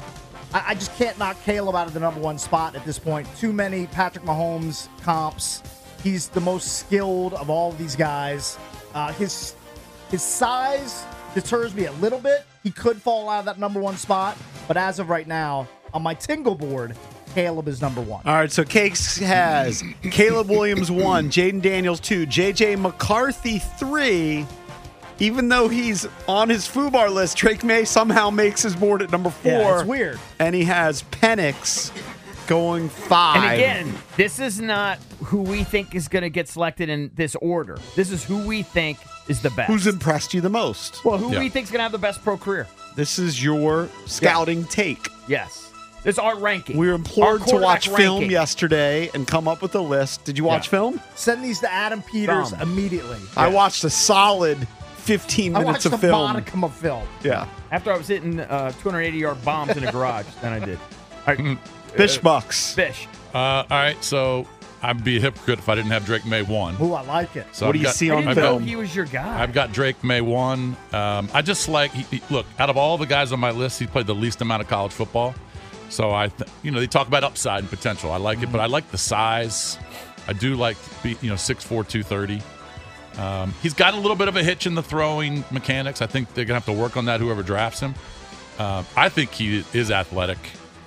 I, 0.53 0.63
I 0.67 0.73
just 0.75 0.95
can't 0.95 1.17
knock 1.17 1.41
Caleb 1.43 1.75
out 1.75 1.87
of 1.87 1.93
the 1.93 1.99
number 1.99 2.19
one 2.19 2.37
spot 2.37 2.75
at 2.75 2.85
this 2.85 2.99
point. 2.99 3.27
Too 3.37 3.53
many 3.53 3.87
Patrick 3.87 4.25
Mahomes 4.25 4.87
comps. 5.01 5.61
He's 6.03 6.29
the 6.29 6.41
most 6.41 6.79
skilled 6.79 7.33
of 7.33 7.49
all 7.49 7.71
of 7.71 7.77
these 7.77 7.95
guys. 7.95 8.57
Uh, 8.93 9.11
his 9.13 9.55
his 10.09 10.23
size 10.23 11.05
deters 11.35 11.75
me 11.75 11.85
a 11.85 11.91
little 11.93 12.19
bit. 12.19 12.45
He 12.63 12.71
could 12.71 13.01
fall 13.01 13.29
out 13.29 13.39
of 13.39 13.45
that 13.45 13.59
number 13.59 13.79
one 13.79 13.95
spot, 13.97 14.37
but 14.67 14.77
as 14.77 14.99
of 14.99 15.09
right 15.09 15.27
now, 15.27 15.67
on 15.93 16.01
my 16.01 16.13
tingle 16.13 16.55
board, 16.55 16.95
Caleb 17.33 17.67
is 17.67 17.81
number 17.81 18.01
one. 18.01 18.21
All 18.25 18.33
right, 18.35 18.51
so 18.51 18.63
Cakes 18.63 19.17
has 19.17 19.83
Caleb 20.03 20.49
Williams 20.49 20.89
one, 20.91 21.29
Jayden 21.29 21.61
Daniels 21.61 21.99
two, 21.99 22.25
JJ 22.25 22.79
McCarthy 22.79 23.59
three. 23.59 24.45
Even 25.21 25.49
though 25.49 25.67
he's 25.67 26.07
on 26.29 26.47
his 26.47 26.65
FUBAR 26.65 27.13
list, 27.13 27.35
Drake 27.37 27.63
Maye 27.63 27.83
somehow 27.83 28.29
makes 28.29 28.61
his 28.63 28.73
board 28.75 29.01
at 29.01 29.11
number 29.11 29.29
four. 29.29 29.51
Yeah, 29.51 29.79
it's 29.79 29.87
weird. 29.87 30.19
And 30.39 30.55
he 30.55 30.63
has 30.63 31.03
Penix 31.03 31.91
going 32.47 32.87
five. 32.87 33.35
And 33.43 33.53
again, 33.53 33.93
this 34.15 34.39
is 34.39 34.61
not 34.61 34.97
who 35.25 35.41
we 35.41 35.65
think 35.65 35.93
is 35.93 36.07
going 36.07 36.21
to 36.23 36.29
get 36.29 36.47
selected 36.47 36.87
in 36.87 37.11
this 37.15 37.35
order. 37.35 37.77
This 37.97 38.11
is 38.11 38.23
who 38.23 38.47
we 38.47 38.63
think 38.63 38.97
is 39.27 39.41
the 39.41 39.49
best. 39.51 39.69
who's 39.69 39.87
impressed 39.87 40.33
you 40.33 40.39
the 40.39 40.49
most? 40.49 41.03
well, 41.03 41.17
who 41.17 41.33
Yeah. 41.33 41.39
we 41.39 41.49
think 41.49 41.65
is 41.65 41.71
going 41.71 41.79
to 41.79 41.83
have 41.83 41.91
the 41.91 41.97
best 41.97 42.23
pro 42.23 42.37
career. 42.37 42.65
This 42.95 43.19
is 43.19 43.43
your 43.43 43.89
scouting 44.05 44.63
take. 44.65 45.09
Yes. 45.27 45.68
This 46.03 46.15
is 46.15 46.19
our 46.19 46.37
ranking. 46.37 46.77
We 46.77 46.87
were 46.87 46.93
implored 46.93 47.39
to 47.41 47.45
quarterback 47.45 47.65
watch 47.67 47.89
film 47.89 48.31
yesterday 48.31 49.09
and 49.13 49.27
come 49.27 49.47
up 49.47 49.61
with 49.61 49.75
a 49.75 49.81
list. 49.81 50.23
Did 50.23 50.37
you 50.37 50.43
watch 50.45 50.67
Yeah. 50.67 50.71
film? 50.71 51.01
Send 51.15 51.43
these 51.43 51.59
to 51.59 51.71
Adam 51.71 52.01
Peters 52.01 52.51
Thumb. 52.51 52.61
immediately. 52.61 53.17
I 53.35 53.49
watched 53.49 53.83
a 53.83 53.89
solid 53.89 54.65
15 54.97 55.55
I 55.55 55.59
minutes 55.59 55.73
watched 55.75 55.85
of 55.87 55.91
the 55.91 55.97
film. 56.07 56.21
modicum 56.21 56.63
of 56.63 56.73
film. 56.73 57.05
Yeah. 57.23 57.47
After 57.71 57.91
I 57.91 57.97
was 57.97 58.07
hitting 58.07 58.39
uh, 58.39 58.71
280 58.81 59.17
yard 59.17 59.43
bombs 59.43 59.75
in 59.75 59.83
a 59.83 59.91
garage, 59.91 60.25
then 60.41 60.53
I 60.53 60.59
did. 60.65 60.79
All 61.27 61.35
right. 61.35 61.57
Fish 61.95 62.17
bucks. 62.19 62.73
Fish. 62.73 63.07
Uh, 63.33 63.37
all 63.37 63.65
right, 63.69 64.01
so 64.03 64.47
I'd 64.81 65.03
be 65.03 65.17
a 65.17 65.19
hypocrite 65.19 65.59
if 65.59 65.67
I 65.67 65.75
didn't 65.75 65.91
have 65.91 66.05
Drake 66.05 66.25
Maye 66.25 66.43
one. 66.43 66.75
Ooh, 66.81 66.93
I 66.93 67.01
like 67.01 67.35
it. 67.35 67.45
So 67.51 67.65
What 67.65 67.69
I've 67.69 67.73
do 67.73 67.79
you 67.79 67.85
got- 67.85 67.95
see 67.95 68.09
I 68.09 68.15
on 68.15 68.21
didn't 68.21 68.29
I've 68.31 68.35
know 68.37 68.41
film? 68.53 68.63
he 68.63 68.75
was 68.77 68.95
your 68.95 69.05
guy. 69.05 69.41
I've 69.41 69.53
got 69.53 69.73
Drake 69.73 70.01
Maye 70.03 70.21
one. 70.21 70.77
Um, 70.93 71.27
I 71.33 71.41
just 71.41 71.67
like 71.67 71.91
he, 71.91 72.03
he- 72.17 72.23
look 72.33 72.45
out 72.57 72.69
of 72.69 72.77
all 72.77 72.97
the 72.97 73.05
guys 73.05 73.31
on 73.33 73.39
my 73.39 73.51
list, 73.51 73.79
he 73.79 73.85
played 73.87 74.07
the 74.07 74.15
least 74.15 74.41
amount 74.41 74.61
of 74.61 74.67
college 74.69 74.93
football. 74.93 75.35
So 75.89 76.13
I, 76.13 76.27
th- 76.27 76.49
you 76.63 76.71
know, 76.71 76.79
they 76.79 76.87
talk 76.87 77.07
about 77.07 77.23
upside 77.23 77.59
and 77.61 77.69
potential. 77.69 78.11
I 78.11 78.17
like 78.17 78.41
it, 78.43 78.51
but 78.51 78.61
I 78.61 78.67
like 78.67 78.89
the 78.91 78.97
size. 78.97 79.77
I 80.27 80.33
do 80.33 80.55
like 80.55 80.77
be, 81.03 81.17
you 81.21 81.29
know 81.29 81.35
6'4", 81.35 81.67
230. 81.87 82.41
Um, 83.17 83.53
he's 83.61 83.73
got 83.73 83.93
a 83.95 83.97
little 83.97 84.15
bit 84.15 84.27
of 84.27 84.35
a 84.35 84.43
hitch 84.43 84.65
in 84.67 84.75
the 84.75 84.83
throwing 84.83 85.43
mechanics. 85.51 86.01
I 86.01 86.05
think 86.07 86.33
they're 86.33 86.45
gonna 86.45 86.59
have 86.59 86.65
to 86.73 86.79
work 86.79 86.95
on 86.95 87.05
that. 87.05 87.19
Whoever 87.19 87.43
drafts 87.43 87.79
him, 87.79 87.95
uh, 88.59 88.83
I 88.95 89.09
think 89.09 89.31
he 89.31 89.63
is 89.73 89.91
athletic. 89.91 90.37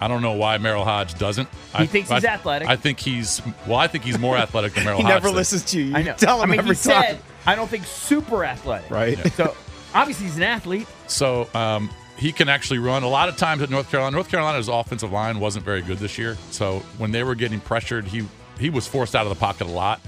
I 0.01 0.09
don't 0.09 0.23
know 0.23 0.33
why 0.33 0.57
Merril 0.59 0.85
Hoge 0.85 1.15
doesn't. 1.19 1.49
He 1.49 1.57
I, 1.75 1.87
thinks 1.87 2.11
I- 2.11 2.17
he's 2.17 2.25
athletic. 2.25 2.69
I 2.69 2.77
think 2.77 3.01
he's 3.01 3.43
well. 3.67 3.79
I 3.79 3.87
think 3.89 4.05
he's 4.05 4.19
more 4.19 4.37
athletic 4.37 4.73
than 4.75 4.85
Merrill 4.85 4.99
He 4.99 5.05
Hodge. 5.05 5.13
never 5.15 5.29
does. 5.29 5.37
listens 5.37 5.65
to 5.73 5.79
you. 5.79 5.85
You 5.87 5.97
I 5.97 6.03
know. 6.03 6.15
tell 6.15 6.37
him 6.43 6.45
I 6.49 6.53
mean, 6.53 6.59
every 6.61 6.75
he 6.77 6.83
time. 6.91 7.03
said, 7.03 7.19
I 7.45 7.55
don't 7.55 7.69
think 7.69 7.85
super 7.85 8.45
athletic. 8.45 8.91
right? 8.91 9.19
So 9.35 9.55
obviously 9.95 10.27
he's 10.27 10.37
an 10.37 10.43
athlete. 10.45 10.87
So 11.09 11.49
um, 11.55 11.91
he 12.23 12.31
can 12.33 12.49
actually 12.49 12.79
run. 12.79 13.03
A 13.03 13.09
lot 13.09 13.29
of 13.29 13.37
times 13.37 13.63
at 13.63 13.69
North 13.69 13.91
Carolina, 13.91 14.15
North 14.15 14.31
Carolina's 14.31 14.69
offensive 14.69 15.11
line 15.11 15.41
wasn't 15.41 15.65
very 15.65 15.83
good 15.83 15.99
this 15.99 16.17
year. 16.17 16.37
So 16.53 16.79
when 16.97 17.11
they 17.11 17.25
were 17.25 17.35
getting 17.35 17.59
pressured, 17.59 18.05
he 18.05 18.27
he 18.61 18.71
was 18.71 18.87
forced 18.87 19.17
out 19.17 19.27
of 19.27 19.31
the 19.31 19.41
pocket 19.41 19.67
a 19.67 19.71
lot. 19.71 20.01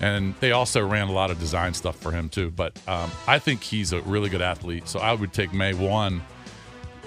And 0.00 0.34
they 0.40 0.52
also 0.52 0.84
ran 0.86 1.08
a 1.08 1.12
lot 1.12 1.30
of 1.30 1.38
design 1.38 1.74
stuff 1.74 1.96
for 1.96 2.12
him 2.12 2.30
too. 2.30 2.50
But 2.50 2.72
um, 2.88 3.10
I 3.28 3.38
think 3.38 3.62
he's 3.62 3.92
a 3.92 4.00
really 4.00 4.30
good 4.30 4.40
athlete. 4.40 4.88
So 4.88 4.98
I 5.00 5.12
would 5.12 5.34
take 5.34 5.52
Maye 5.52 5.74
one. 5.74 6.22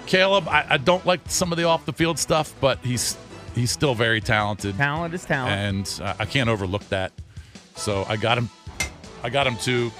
Caleb, 0.06 0.46
I, 0.48 0.64
I 0.70 0.76
don't 0.76 1.04
like 1.04 1.20
some 1.26 1.50
of 1.50 1.58
the 1.58 1.64
off 1.64 1.84
the 1.84 1.92
field 1.92 2.20
stuff, 2.20 2.54
but 2.60 2.78
he's 2.84 3.16
he's 3.56 3.72
still 3.72 3.96
very 3.96 4.20
talented, 4.20 4.76
Talent 4.76 5.14
is 5.14 5.24
talent. 5.24 5.52
and 5.52 6.00
uh, 6.06 6.14
I 6.20 6.26
can't 6.26 6.48
overlook 6.48 6.88
that. 6.90 7.12
So 7.74 8.04
I 8.08 8.16
got 8.16 8.38
him. 8.38 8.48
I 9.24 9.30
got 9.30 9.48
him 9.48 9.56
two. 9.56 9.90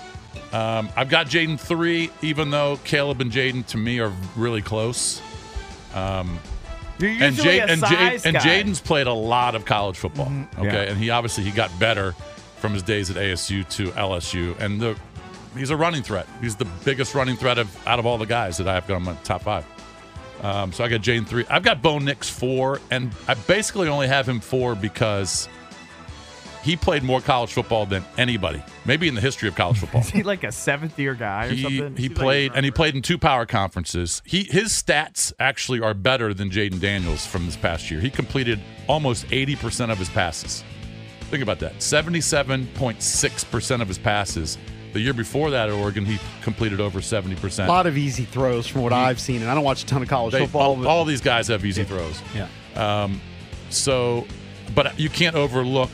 Um, 0.53 0.89
I've 0.97 1.09
got 1.09 1.27
Jayden 1.27 1.59
three, 1.59 2.11
even 2.23 2.51
though 2.51 2.79
Caleb 2.85 3.21
and 3.21 3.31
Jayden 3.33 3.67
to 3.69 3.77
me 3.77 3.99
are 4.01 4.13
really 4.37 4.63
close. 4.63 5.21
You're 6.99 7.11
And 7.11 7.21
a 7.21 7.27
and 7.27 7.37
size 7.37 7.43
Jade 8.23 8.27
and. 8.27 8.37
Mm-hmm. 8.37 8.49
Jayden's 8.49 8.81
played 8.81 9.07
a 9.07 9.13
lot 9.13 9.55
of 9.55 9.65
college 9.65 9.97
football. 9.99 10.31
Okay, 10.59 10.65
Yeah. 10.67 10.91
and 10.91 10.99
he 10.99 11.11
obviously 11.11 11.45
he 11.45 11.51
got 11.51 11.77
better 11.79 12.13
from 12.59 12.73
his 12.73 12.83
days 12.83 13.11
at 13.11 13.17
ASU 13.17 13.69
to 13.71 13.89
LSU, 13.91 14.59
and 14.61 14.81
the 14.81 14.97
he's 15.57 15.71
a 15.71 15.77
running 15.77 16.03
threat. 16.03 16.27
He's 16.41 16.57
the 16.57 16.67
biggest 16.85 17.15
running 17.15 17.37
threat 17.37 17.59
of 17.59 17.87
out 17.87 17.99
of 17.99 18.07
all 18.07 18.17
the 18.19 18.27
guys 18.27 18.57
that 18.59 18.69
I 18.69 18.75
have 18.75 18.87
got 18.87 18.95
on 18.97 19.03
my 19.03 19.15
top 19.25 19.43
five. 19.43 19.67
Um, 20.43 20.73
so 20.73 20.85
I 20.85 20.89
got 20.89 21.01
Jayden 21.01 21.27
three. 21.27 21.45
I've 21.51 21.63
got 21.65 21.83
Bo 21.83 21.99
Nix 21.99 22.29
four, 22.31 22.81
and 22.91 23.11
I 23.27 23.35
basically 23.35 23.89
only 23.89 24.07
have 24.09 24.29
him 24.29 24.41
four 24.41 24.75
because 24.77 25.49
he 26.65 26.77
played 26.77 27.03
more 27.03 27.21
college 27.21 27.53
football 27.53 27.87
than 27.87 28.03
anybody, 28.19 28.63
maybe 28.85 29.07
in 29.07 29.15
the 29.15 29.21
history 29.21 29.49
of 29.49 29.55
college 29.55 29.79
football. 29.81 30.01
Is 30.01 30.11
he 30.11 30.23
like 30.23 30.43
a 30.45 30.51
seventh 30.51 30.99
year 30.99 31.15
guy 31.15 31.47
or 31.47 31.51
he, 31.51 31.63
something? 31.63 31.97
he 31.97 32.03
Seems 32.05 32.17
like 32.19 32.25
played 32.25 32.53
and 32.55 32.65
he 32.65 32.71
played 32.71 32.95
in 32.97 33.03
two 33.03 33.19
power 33.19 33.47
conferences. 33.47 34.23
He 34.25 34.45
his 34.45 34.69
stats 34.71 35.33
actually 35.39 35.81
are 35.81 35.95
better 35.95 36.35
than 36.35 36.51
Jayden 36.51 36.81
Daniels 36.81 37.25
from 37.27 37.47
this 37.47 37.57
past 37.57 37.91
year. 37.91 38.01
He 38.01 38.11
completed 38.11 38.61
almost 38.89 39.27
80% 39.29 39.91
of 39.93 39.99
his 39.99 40.09
passes. 40.09 40.65
Think 41.31 41.43
about 41.43 41.59
that. 41.61 41.75
77.6% 41.77 43.81
of 43.81 43.89
his 43.89 43.99
passes. 43.99 44.59
The 44.93 45.01
year 45.01 45.15
before 45.15 45.51
that 45.51 45.69
at 45.69 45.75
Oregon, 45.75 46.05
he 46.05 46.19
completed 46.43 46.81
over 46.81 47.01
70%. 47.01 47.65
A 47.65 47.69
lot 47.69 47.87
of 47.87 47.99
easy 47.99 48.25
throws 48.25 48.67
from 48.67 48.83
what 48.83 48.93
I've 48.93 49.19
seen, 49.19 49.43
and 49.43 49.51
I 49.51 49.55
don't 49.55 49.65
watch 49.65 49.83
a 49.83 49.87
ton 49.87 50.03
of 50.03 50.09
college 50.09 50.33
They- 50.33 50.41
football. 50.45 50.77
all, 50.77 50.87
all 50.87 51.05
these 51.05 51.21
guys 51.21 51.49
have 51.49 51.65
easy 51.65 51.85
throws. 51.85 52.21
yeah. 52.35 53.09
So, 53.71 54.27
but 54.75 54.99
you 55.01 55.09
can't 55.09 55.35
overlook 55.35 55.91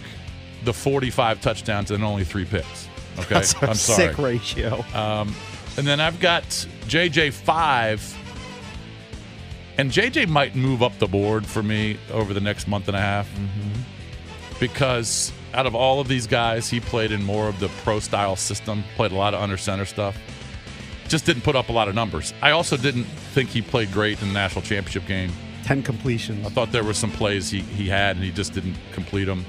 the 0.64 0.72
45 0.72 1.40
touchdowns 1.40 1.90
and 1.90 2.04
only 2.04 2.24
three 2.24 2.44
picks. 2.44 2.88
Okay, 3.18 3.34
That's 3.34 3.54
a 3.54 3.68
I'm 3.68 3.74
sorry. 3.74 4.08
sick 4.08 4.18
ratio. 4.18 4.84
Um, 4.94 5.34
and 5.76 5.86
then 5.86 6.00
I've 6.00 6.20
got 6.20 6.44
JJ 6.44 7.32
five. 7.32 8.16
And 9.78 9.90
JJ 9.90 10.28
might 10.28 10.54
move 10.54 10.82
up 10.82 10.98
the 10.98 11.06
board 11.06 11.46
for 11.46 11.62
me 11.62 11.98
over 12.12 12.34
the 12.34 12.40
next 12.40 12.68
month 12.68 12.88
and 12.88 12.96
a 12.96 13.00
half 13.00 13.26
mm-hmm. 13.30 13.80
because 14.58 15.32
out 15.54 15.64
of 15.66 15.74
all 15.74 16.00
of 16.00 16.08
these 16.08 16.26
guys, 16.26 16.68
he 16.68 16.80
played 16.80 17.12
in 17.12 17.24
more 17.24 17.48
of 17.48 17.58
the 17.60 17.68
pro 17.82 17.98
style 17.98 18.36
system, 18.36 18.84
played 18.96 19.12
a 19.12 19.14
lot 19.14 19.32
of 19.32 19.40
under 19.40 19.56
center 19.56 19.86
stuff. 19.86 20.18
Just 21.08 21.24
didn't 21.24 21.42
put 21.42 21.56
up 21.56 21.70
a 21.70 21.72
lot 21.72 21.88
of 21.88 21.94
numbers. 21.94 22.34
I 22.42 22.50
also 22.50 22.76
didn't 22.76 23.04
think 23.04 23.48
he 23.48 23.62
played 23.62 23.90
great 23.90 24.20
in 24.20 24.28
the 24.28 24.34
national 24.34 24.62
championship 24.62 25.06
game. 25.06 25.32
10 25.64 25.82
completions. 25.82 26.46
I 26.46 26.50
thought 26.50 26.72
there 26.72 26.84
were 26.84 26.94
some 26.94 27.10
plays 27.10 27.50
he, 27.50 27.60
he 27.60 27.88
had 27.88 28.16
and 28.16 28.24
he 28.24 28.30
just 28.30 28.52
didn't 28.52 28.76
complete 28.92 29.24
them 29.24 29.44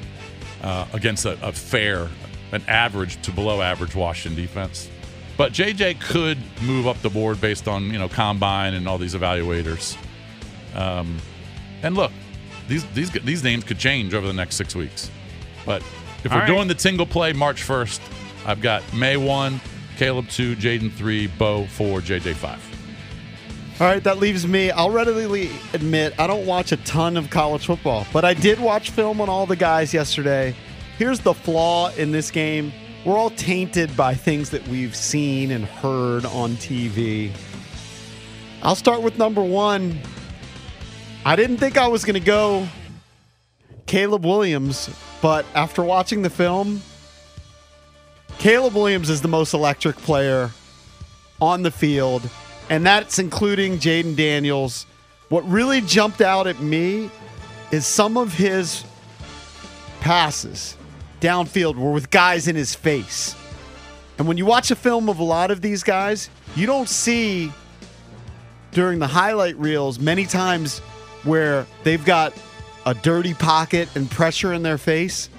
uh, 0.61 0.85
against 0.93 1.25
a, 1.25 1.37
a 1.47 1.51
fair, 1.51 2.07
an 2.51 2.63
average 2.67 3.21
to 3.23 3.31
below 3.31 3.61
average 3.61 3.95
Washington 3.95 4.41
defense. 4.41 4.89
But 5.37 5.53
JJ 5.53 6.01
could 6.01 6.37
move 6.61 6.87
up 6.87 7.01
the 7.01 7.09
board 7.09 7.41
based 7.41 7.67
on 7.67 7.85
you 7.85 7.97
know 7.99 8.09
combine 8.09 8.73
and 8.73 8.87
all 8.87 8.97
these 8.97 9.15
evaluators. 9.15 9.97
Um, 10.75 11.17
and 11.83 11.95
look, 11.95 12.11
these 12.67 12.85
these 12.93 13.11
these 13.11 13.43
names 13.43 13.63
could 13.63 13.79
change 13.79 14.13
over 14.13 14.27
the 14.27 14.33
next 14.33 14.55
six 14.55 14.75
weeks. 14.75 15.09
But 15.65 15.81
if 16.23 16.31
All 16.31 16.37
we're 16.37 16.41
right. 16.41 16.47
doing 16.47 16.67
the 16.67 16.75
tingle 16.75 17.05
play 17.05 17.33
March 17.33 17.63
first, 17.63 18.01
I've 18.45 18.61
got 18.61 18.83
Maye 18.93 19.17
one, 19.17 19.59
Caleb 19.97 20.29
two, 20.29 20.55
Jayden 20.55 20.91
three, 20.91 21.27
Bo 21.27 21.65
four, 21.65 22.01
JJ 22.01 22.35
five. 22.35 22.59
All 23.79 23.87
right, 23.87 24.03
that 24.03 24.19
leaves 24.19 24.45
me. 24.45 24.69
I'll 24.69 24.91
readily 24.91 25.49
admit 25.73 26.13
I 26.19 26.27
don't 26.27 26.45
watch 26.45 26.71
a 26.71 26.77
ton 26.77 27.17
of 27.17 27.29
college 27.29 27.65
football, 27.65 28.05
but 28.13 28.23
I 28.23 28.33
did 28.33 28.59
watch 28.59 28.91
film 28.91 29.21
on 29.21 29.29
all 29.29 29.45
the 29.45 29.55
guys 29.55 29.93
yesterday. 29.93 30.55
Here's 30.97 31.19
the 31.19 31.33
flaw 31.33 31.91
in 31.93 32.11
this 32.11 32.29
game 32.29 32.71
we're 33.03 33.17
all 33.17 33.31
tainted 33.31 33.97
by 33.97 34.13
things 34.13 34.51
that 34.51 34.67
we've 34.67 34.95
seen 34.95 35.49
and 35.49 35.65
heard 35.65 36.23
on 36.25 36.51
TV. 36.51 37.31
I'll 38.61 38.75
start 38.75 39.01
with 39.01 39.17
number 39.17 39.43
one. 39.43 39.99
I 41.25 41.35
didn't 41.35 41.57
think 41.57 41.77
I 41.77 41.87
was 41.87 42.05
going 42.05 42.19
to 42.19 42.25
go 42.25 42.67
Caleb 43.87 44.23
Williams, 44.23 44.95
but 45.19 45.47
after 45.55 45.83
watching 45.83 46.21
the 46.21 46.29
film, 46.29 46.83
Caleb 48.37 48.75
Williams 48.75 49.09
is 49.09 49.21
the 49.21 49.27
most 49.27 49.55
electric 49.55 49.95
player 49.97 50.51
on 51.41 51.63
the 51.63 51.71
field, 51.71 52.29
and 52.71 52.85
that's 52.85 53.19
including 53.19 53.79
Jayden 53.79 54.15
Daniels. 54.15 54.85
What 55.27 55.47
really 55.47 55.81
jumped 55.81 56.21
out 56.21 56.47
at 56.47 56.61
me 56.61 57.11
is 57.69 57.85
some 57.85 58.15
of 58.15 58.33
his 58.33 58.85
passes 59.99 60.77
downfield 61.19 61.75
were 61.75 61.91
with 61.91 62.09
guys 62.09 62.47
in 62.47 62.55
his 62.55 62.73
face. 62.73 63.35
And 64.17 64.25
when 64.25 64.37
you 64.37 64.45
watch 64.45 64.71
a 64.71 64.75
film 64.77 65.09
of 65.09 65.19
a 65.19 65.23
lot 65.23 65.51
of 65.51 65.61
these 65.61 65.83
guys, 65.83 66.29
you 66.55 66.65
don't 66.65 66.87
see 66.87 67.51
during 68.71 68.99
the 68.99 69.07
highlight 69.07 69.57
reels 69.57 69.99
many 69.99 70.25
times 70.25 70.79
where 71.23 71.67
they've 71.83 72.05
got 72.05 72.33
a 72.85 72.93
dirty 72.93 73.33
pocket 73.33 73.89
and 73.95 74.09
pressure 74.09 74.53
in 74.53 74.63
their 74.63 74.77
face. 74.77 75.29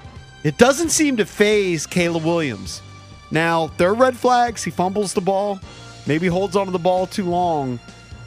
It 0.45 0.59
doesn't 0.59 0.91
seem 0.91 1.17
to 1.17 1.25
phase 1.25 1.87
Caleb 1.87 2.25
Williams. 2.25 2.83
Now, 3.31 3.69
there 3.79 3.89
are 3.89 3.95
red 3.95 4.19
flags. 4.19 4.63
He 4.63 4.71
fumbles 4.71 5.15
the 5.15 5.23
ball, 5.23 5.59
maybe 6.07 6.27
holds 6.27 6.57
onto 6.57 6.73
the 6.73 6.79
ball 6.79 7.07
too 7.07 7.25
long, 7.25 7.79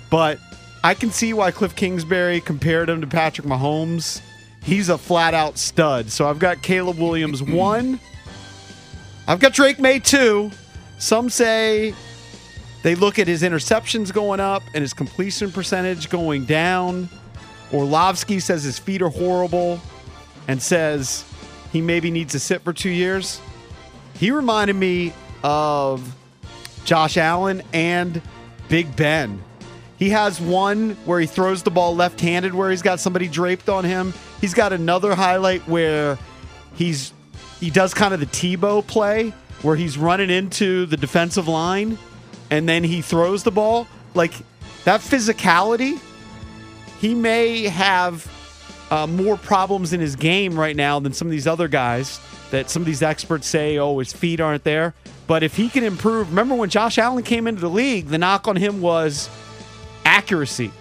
but 0.10 0.40
I 0.84 0.94
can 0.94 1.10
see 1.10 1.34
why 1.34 1.52
Cliff 1.52 1.76
Kingsbury 1.76 2.42
compared 2.42 2.90
him 2.90 3.02
to 3.02 3.08
Patrick 3.08 3.48
Mahomes. 3.48 4.22
He's 4.62 4.90
a 4.90 4.98
flat 4.98 5.34
out 5.34 5.58
stud. 5.58 6.12
So 6.12 6.28
I've 6.28 6.40
got 6.40 6.62
Caleb 6.62 7.00
Williams 7.00 7.42
one. 7.44 8.00
I've 9.28 9.40
got 9.40 9.54
Drake 9.54 9.80
Maye 9.80 10.00
two. 10.00 10.52
Some 11.00 11.30
say 11.30 11.94
they 12.84 12.94
look 12.94 13.18
at 13.18 13.28
his 13.28 13.42
interceptions 13.42 14.14
going 14.14 14.40
up 14.40 14.62
and 14.74 14.82
his 14.82 14.94
completion 14.94 15.52
percentage 15.52 16.10
going 16.10 16.46
down. 16.46 17.10
Orlovsky 17.74 18.40
says 18.40 18.64
his 18.64 18.78
feet 18.78 19.02
are 19.02 19.10
horrible 19.10 19.82
and 20.48 20.62
says 20.62 21.26
he 21.72 21.82
maybe 21.82 22.12
needs 22.12 22.32
to 22.34 22.40
sit 22.40 22.62
for 22.62 22.74
two 22.74 22.90
years. 22.90 23.42
He 24.14 24.30
reminded 24.30 24.76
me 24.76 25.14
of 25.44 26.16
Josh 26.86 27.18
Allen 27.18 27.62
and 27.74 28.22
Big 28.70 28.96
Ben. 28.96 29.44
He 29.98 30.10
has 30.10 30.40
one 30.40 30.92
where 31.06 31.20
he 31.20 31.26
throws 31.26 31.64
the 31.64 31.72
ball 31.72 31.96
left 31.96 32.20
handed 32.22 32.54
where 32.54 32.70
he's 32.70 32.82
got 32.82 33.00
somebody 33.00 33.28
draped 33.28 33.70
on 33.70 33.84
him. 33.84 34.14
He's 34.42 34.54
got 34.54 34.74
another 34.74 35.16
highlight 35.16 35.68
where 35.68 36.18
he's 36.76 37.14
he 37.60 37.70
does 37.70 37.94
kind 37.94 38.14
of 38.14 38.20
the 38.20 38.26
Tebow 38.26 38.86
play 38.86 39.34
where 39.62 39.76
he's 39.76 39.98
running 39.98 40.30
into 40.30 40.86
the 40.86 40.98
defensive 40.98 41.48
line 41.48 41.98
and 42.52 42.68
then 42.68 42.84
he 42.84 43.02
throws 43.02 43.44
the 43.44 43.52
ball. 43.52 43.88
Like 44.14 44.34
that 44.84 45.02
physicality, 45.02 46.00
he 47.00 47.16
may 47.16 47.64
have 47.64 48.30
uh, 48.92 49.08
more 49.08 49.38
problems 49.38 49.94
in 49.94 50.00
his 50.00 50.16
game 50.16 50.60
right 50.60 50.76
now 50.76 51.00
than 51.00 51.14
some 51.14 51.28
of 51.28 51.32
these 51.32 51.48
other 51.48 51.68
guys 51.68 52.20
that 52.52 52.70
some 52.70 52.82
of 52.82 52.86
these 52.86 53.02
experts 53.02 53.48
say, 53.48 53.78
oh, 53.78 53.98
his 54.00 54.14
feet 54.14 54.40
aren't 54.40 54.64
there. 54.64 54.94
But 55.28 55.44
if 55.44 55.56
he 55.56 55.70
can 55.70 55.84
improve, 55.84 56.30
remember 56.30 56.56
when 56.56 56.70
Josh 56.70 56.98
Allen 56.98 57.24
came 57.24 57.48
into 57.48 57.62
the 57.62 57.70
league, 57.70 58.08
the 58.08 58.18
knock 58.18 58.48
on 58.48 58.56
him 58.56 58.82
was 58.82 59.30
accuracy. 60.06 60.72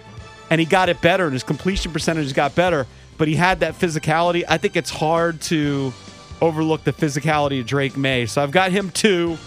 And 0.49 0.59
he 0.59 0.65
got 0.65 0.89
it 0.89 1.01
better, 1.01 1.25
and 1.25 1.33
his 1.33 1.43
completion 1.43 1.91
percentage 1.91 2.33
got 2.33 2.53
better. 2.53 2.85
But 3.17 3.27
he 3.27 3.35
had 3.35 3.61
that 3.61 3.73
physicality. 3.73 4.43
I 4.47 4.57
think 4.57 4.75
it's 4.75 4.91
hard 4.91 5.41
to 5.41 5.93
overlook 6.41 6.83
the 6.83 6.93
physicality 6.93 7.61
of 7.61 7.65
Drake 7.65 7.97
Maye. 7.97 8.25
So 8.27 8.43
I've 8.43 8.51
got 8.51 8.71
him 8.71 8.91
two. 8.91 9.37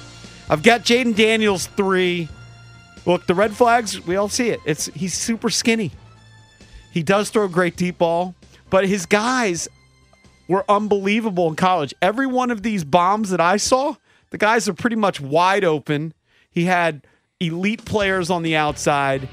I've 0.50 0.62
got 0.62 0.82
Jayden 0.82 1.14
Daniels 1.14 1.66
three. 1.66 2.28
Look, 3.06 3.26
the 3.26 3.34
red 3.34 3.52
flags, 3.52 4.04
we 4.06 4.16
all 4.16 4.28
see 4.28 4.48
it. 4.48 4.60
It's 4.64 4.86
he's 4.86 5.14
super 5.14 5.50
skinny. 5.50 5.92
He 6.92 7.02
does 7.02 7.30
throw 7.30 7.44
a 7.44 7.48
great 7.48 7.76
deep 7.76 7.98
ball, 7.98 8.34
but 8.70 8.88
his 8.88 9.06
guys 9.06 9.68
were 10.48 10.64
unbelievable 10.68 11.48
in 11.48 11.54
college. 11.54 11.94
Every 12.02 12.26
one 12.26 12.50
of 12.50 12.62
these 12.62 12.82
bombs 12.82 13.30
that 13.30 13.40
I 13.40 13.58
saw, 13.58 13.94
the 14.30 14.38
guys 14.38 14.68
are 14.68 14.74
pretty 14.74 14.96
much 14.96 15.20
wide 15.20 15.64
open. 15.64 16.14
He 16.50 16.64
had 16.64 17.06
elite 17.40 17.84
players 17.84 18.30
on 18.30 18.42
the 18.42 18.56
outside, 18.56 19.28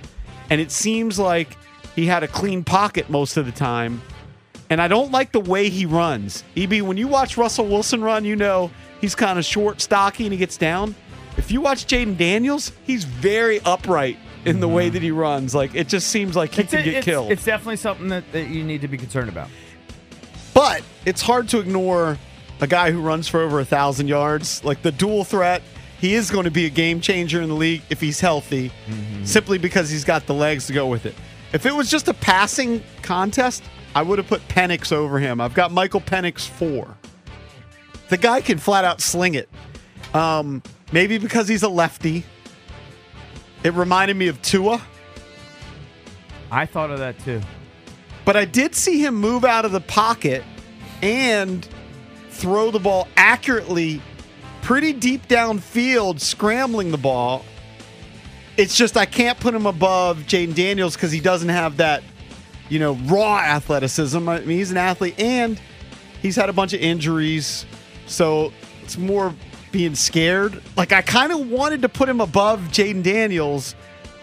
and 0.49 0.61
it 0.61 0.71
seems 0.71 1.17
like 1.19 1.57
he 1.95 2.05
had 2.05 2.23
a 2.23 2.27
clean 2.27 2.63
pocket 2.63 3.09
most 3.09 3.37
of 3.37 3.45
the 3.45 3.51
time. 3.51 4.01
And 4.69 4.81
I 4.81 4.87
don't 4.87 5.11
like 5.11 5.31
the 5.31 5.39
way 5.39 5.69
he 5.69 5.85
runs. 5.85 6.43
EB, 6.57 6.81
when 6.81 6.97
you 6.97 7.07
watch 7.07 7.37
Russell 7.37 7.67
Wilson 7.67 8.01
run, 8.01 8.25
you 8.25 8.35
know 8.35 8.71
he's 8.99 9.15
kind 9.15 9.37
of 9.37 9.45
short, 9.45 9.79
stocky, 9.79 10.25
and 10.25 10.33
he 10.33 10.39
gets 10.39 10.57
down. 10.57 10.95
If 11.37 11.51
you 11.51 11.61
watch 11.61 11.85
Jayden 11.85 12.17
Daniels, 12.17 12.71
he's 12.85 13.03
very 13.03 13.59
upright 13.61 14.17
in 14.45 14.59
the 14.59 14.67
way 14.67 14.89
mm. 14.89 14.93
that 14.93 15.01
he 15.01 15.11
runs. 15.11 15.53
Like 15.53 15.75
it 15.75 15.87
just 15.87 16.07
seems 16.07 16.35
like 16.35 16.53
he 16.53 16.61
It's, 16.61 16.71
could 16.71 16.83
get 16.83 16.87
it's- 16.87 17.05
killed. 17.05 17.31
it's 17.31 17.43
definitely 17.43 17.77
something 17.77 18.07
that, 18.09 18.31
that 18.31 18.47
you 18.47 18.63
need 18.63 18.81
to 18.81 18.87
be 18.87 18.97
concerned 18.97 19.29
about. 19.29 19.49
But 20.53 20.83
it's 21.05 21.21
hard 21.21 21.49
to 21.49 21.59
ignore 21.59 22.17
a 22.61 22.67
guy 22.67 22.91
who 22.91 23.01
runs 23.01 23.27
for 23.27 23.41
over 23.41 23.59
a 23.59 23.65
thousand 23.65 24.07
yards, 24.07 24.63
like 24.63 24.81
the 24.81 24.91
dual 24.91 25.23
threat. 25.23 25.61
He 25.99 26.13
is 26.13 26.29
going 26.29 26.43
to 26.43 26.51
be 26.51 26.65
a 26.65 26.69
game 26.69 27.01
changer 27.01 27.41
in 27.41 27.49
the 27.49 27.55
league 27.55 27.81
if 27.89 28.01
he's 28.01 28.19
healthy, 28.19 28.71
simply 29.23 29.57
because 29.57 29.89
he's 29.89 30.03
got 30.03 30.27
the 30.27 30.33
legs 30.33 30.67
to 30.67 30.73
go 30.73 30.87
with 30.87 31.05
it. 31.05 31.15
If 31.53 31.65
it 31.65 31.73
was 31.73 31.89
just 31.89 32.07
a 32.07 32.13
passing 32.13 32.83
contest, 33.01 33.63
I 33.95 34.01
would 34.01 34.17
have 34.19 34.27
put 34.27 34.45
Penix 34.49 34.91
over 34.91 35.19
him. 35.19 35.39
I've 35.39 35.53
got 35.53 35.71
Michael 35.71 36.01
Penix 36.01 36.47
four. 36.47 36.95
The 38.09 38.17
guy 38.17 38.41
can 38.41 38.57
flat 38.57 38.83
out 38.83 39.01
sling 39.01 39.35
it. 39.35 39.49
Um, 40.13 40.61
maybe 40.91 41.17
because 41.17 41.47
he's 41.47 41.63
a 41.63 41.69
lefty. 41.69 42.25
It 43.63 43.73
reminded 43.73 44.17
me 44.17 44.27
of 44.27 44.39
Tua. 44.41 44.81
I 46.51 46.65
thought 46.65 46.91
of 46.91 46.99
that 46.99 47.17
too. 47.19 47.41
But 48.25 48.35
I 48.35 48.45
did 48.45 48.75
see 48.75 48.99
him 48.99 49.15
move 49.15 49.45
out 49.45 49.65
of 49.65 49.71
the 49.71 49.81
pocket 49.81 50.43
and 51.01 51.67
throw 52.35 52.69
the 52.71 52.79
ball 52.79 53.07
accurately, 53.15 54.01
pretty 54.61 54.93
deep 54.93 55.27
downfield, 55.27 56.19
scrambling 56.19 56.91
the 56.91 56.97
ball. 56.97 57.45
It's 58.57 58.77
just 58.77 58.97
I 58.97 59.05
can't 59.05 59.39
put 59.39 59.53
him 59.53 59.65
above 59.65 60.19
Jayden 60.19 60.55
Daniels 60.55 60.95
because 60.95 61.11
he 61.11 61.19
doesn't 61.19 61.49
have 61.49 61.77
that, 61.77 62.03
you 62.69 62.79
know, 62.79 62.93
raw 63.05 63.39
athleticism. 63.39 64.29
I 64.29 64.39
mean, 64.39 64.57
he's 64.57 64.71
an 64.71 64.77
athlete 64.77 65.19
and 65.19 65.59
he's 66.21 66.35
had 66.35 66.49
a 66.49 66.53
bunch 66.53 66.73
of 66.73 66.81
injuries, 66.81 67.65
so 68.07 68.53
it's 68.83 68.97
more 68.97 69.33
being 69.71 69.95
scared. 69.95 70.61
Like 70.77 70.91
I 70.91 71.01
kind 71.01 71.31
of 71.31 71.49
wanted 71.49 71.81
to 71.81 71.89
put 71.89 72.07
him 72.07 72.21
above 72.21 72.59
Jayden 72.71 73.03
Daniels, 73.03 73.75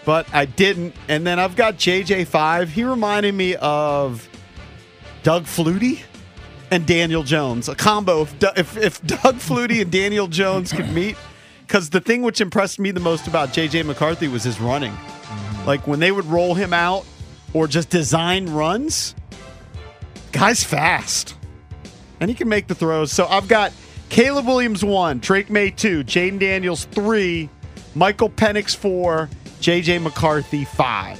but 0.05 0.27
I 0.33 0.45
didn't. 0.45 0.95
And 1.07 1.25
then 1.25 1.39
I've 1.39 1.55
got 1.55 1.75
JJ5. 1.75 2.67
He 2.67 2.83
reminded 2.83 3.35
me 3.35 3.55
of 3.55 4.27
Doug 5.23 5.43
Flutie 5.45 6.01
and 6.73 6.87
Daniel 6.87 7.21
Jones, 7.21 7.69
a 7.69 7.75
combo. 7.75 8.23
If, 8.23 8.57
if, 8.57 8.77
if 8.77 9.01
Doug 9.05 9.35
Flutie 9.35 9.81
and 9.81 9.91
Daniel 9.91 10.27
Jones 10.27 10.73
could 10.73 10.89
meet, 10.89 11.15
because 11.61 11.91
the 11.91 12.01
thing 12.01 12.23
which 12.23 12.41
impressed 12.41 12.79
me 12.79 12.89
the 12.89 12.99
most 12.99 13.27
about 13.27 13.49
JJ 13.49 13.85
McCarthy 13.85 14.27
was 14.27 14.43
his 14.43 14.59
running. 14.59 14.91
Mm-hmm. 14.91 15.67
Like 15.67 15.85
when 15.85 15.99
they 15.99 16.11
would 16.11 16.25
roll 16.25 16.55
him 16.55 16.73
out 16.73 17.05
or 17.53 17.67
just 17.67 17.89
design 17.89 18.47
runs, 18.47 19.13
guy's 20.31 20.63
fast. 20.63 21.35
And 22.19 22.29
he 22.29 22.35
can 22.35 22.49
make 22.49 22.67
the 22.67 22.75
throws. 22.75 23.11
So 23.11 23.27
I've 23.27 23.47
got 23.47 23.71
Caleb 24.09 24.47
Williams 24.47 24.83
one, 24.83 25.19
Drake 25.19 25.51
Maye 25.51 25.69
two, 25.69 26.03
Jayden 26.03 26.39
Daniels 26.39 26.85
three, 26.85 27.49
Michael 27.93 28.31
Penix 28.31 28.75
four, 28.75 29.29
JJ 29.59 30.01
McCarthy 30.01 30.65
five. 30.65 31.19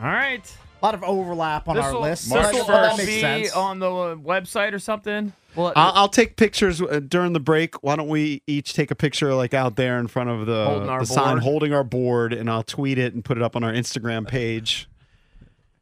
All 0.00 0.06
right. 0.06 0.52
A 0.82 0.86
lot 0.86 0.94
of 0.94 1.02
overlap 1.04 1.68
on 1.68 1.76
our 1.76 1.84
This'll- 1.88 2.00
list. 2.00 2.28
this'll 2.32 2.52
So 2.64 2.72
that- 2.72 2.82
that 2.82 2.96
makes 2.98 3.10
be 3.10 3.20
sense. 3.20 3.52
on 3.52 3.78
the 3.78 3.86
website 3.86 4.72
or 4.72 4.78
something. 4.78 5.32
Well, 5.56 5.72
I'll, 5.76 5.92
I'll 5.94 6.08
take 6.08 6.36
pictures 6.36 6.80
uh, 6.80 7.00
during 7.06 7.32
the 7.32 7.40
break. 7.40 7.82
Why 7.82 7.96
don't 7.96 8.08
we 8.08 8.42
each 8.46 8.72
take 8.72 8.90
a 8.90 8.94
picture 8.94 9.34
like 9.34 9.52
out 9.52 9.74
there 9.76 9.98
in 9.98 10.06
front 10.06 10.30
of 10.30 10.46
the, 10.46 10.64
Holding 10.64 10.86
the 10.86 11.04
sign, 11.06 11.38
holding 11.38 11.72
our 11.74 11.82
board, 11.84 12.32
and 12.32 12.48
I'll 12.48 12.62
tweet 12.62 12.98
it 12.98 13.14
and 13.14 13.24
put 13.24 13.36
it 13.36 13.42
up 13.42 13.56
on 13.56 13.64
our 13.64 13.72
Instagram 13.72 14.28
page. 14.28 14.88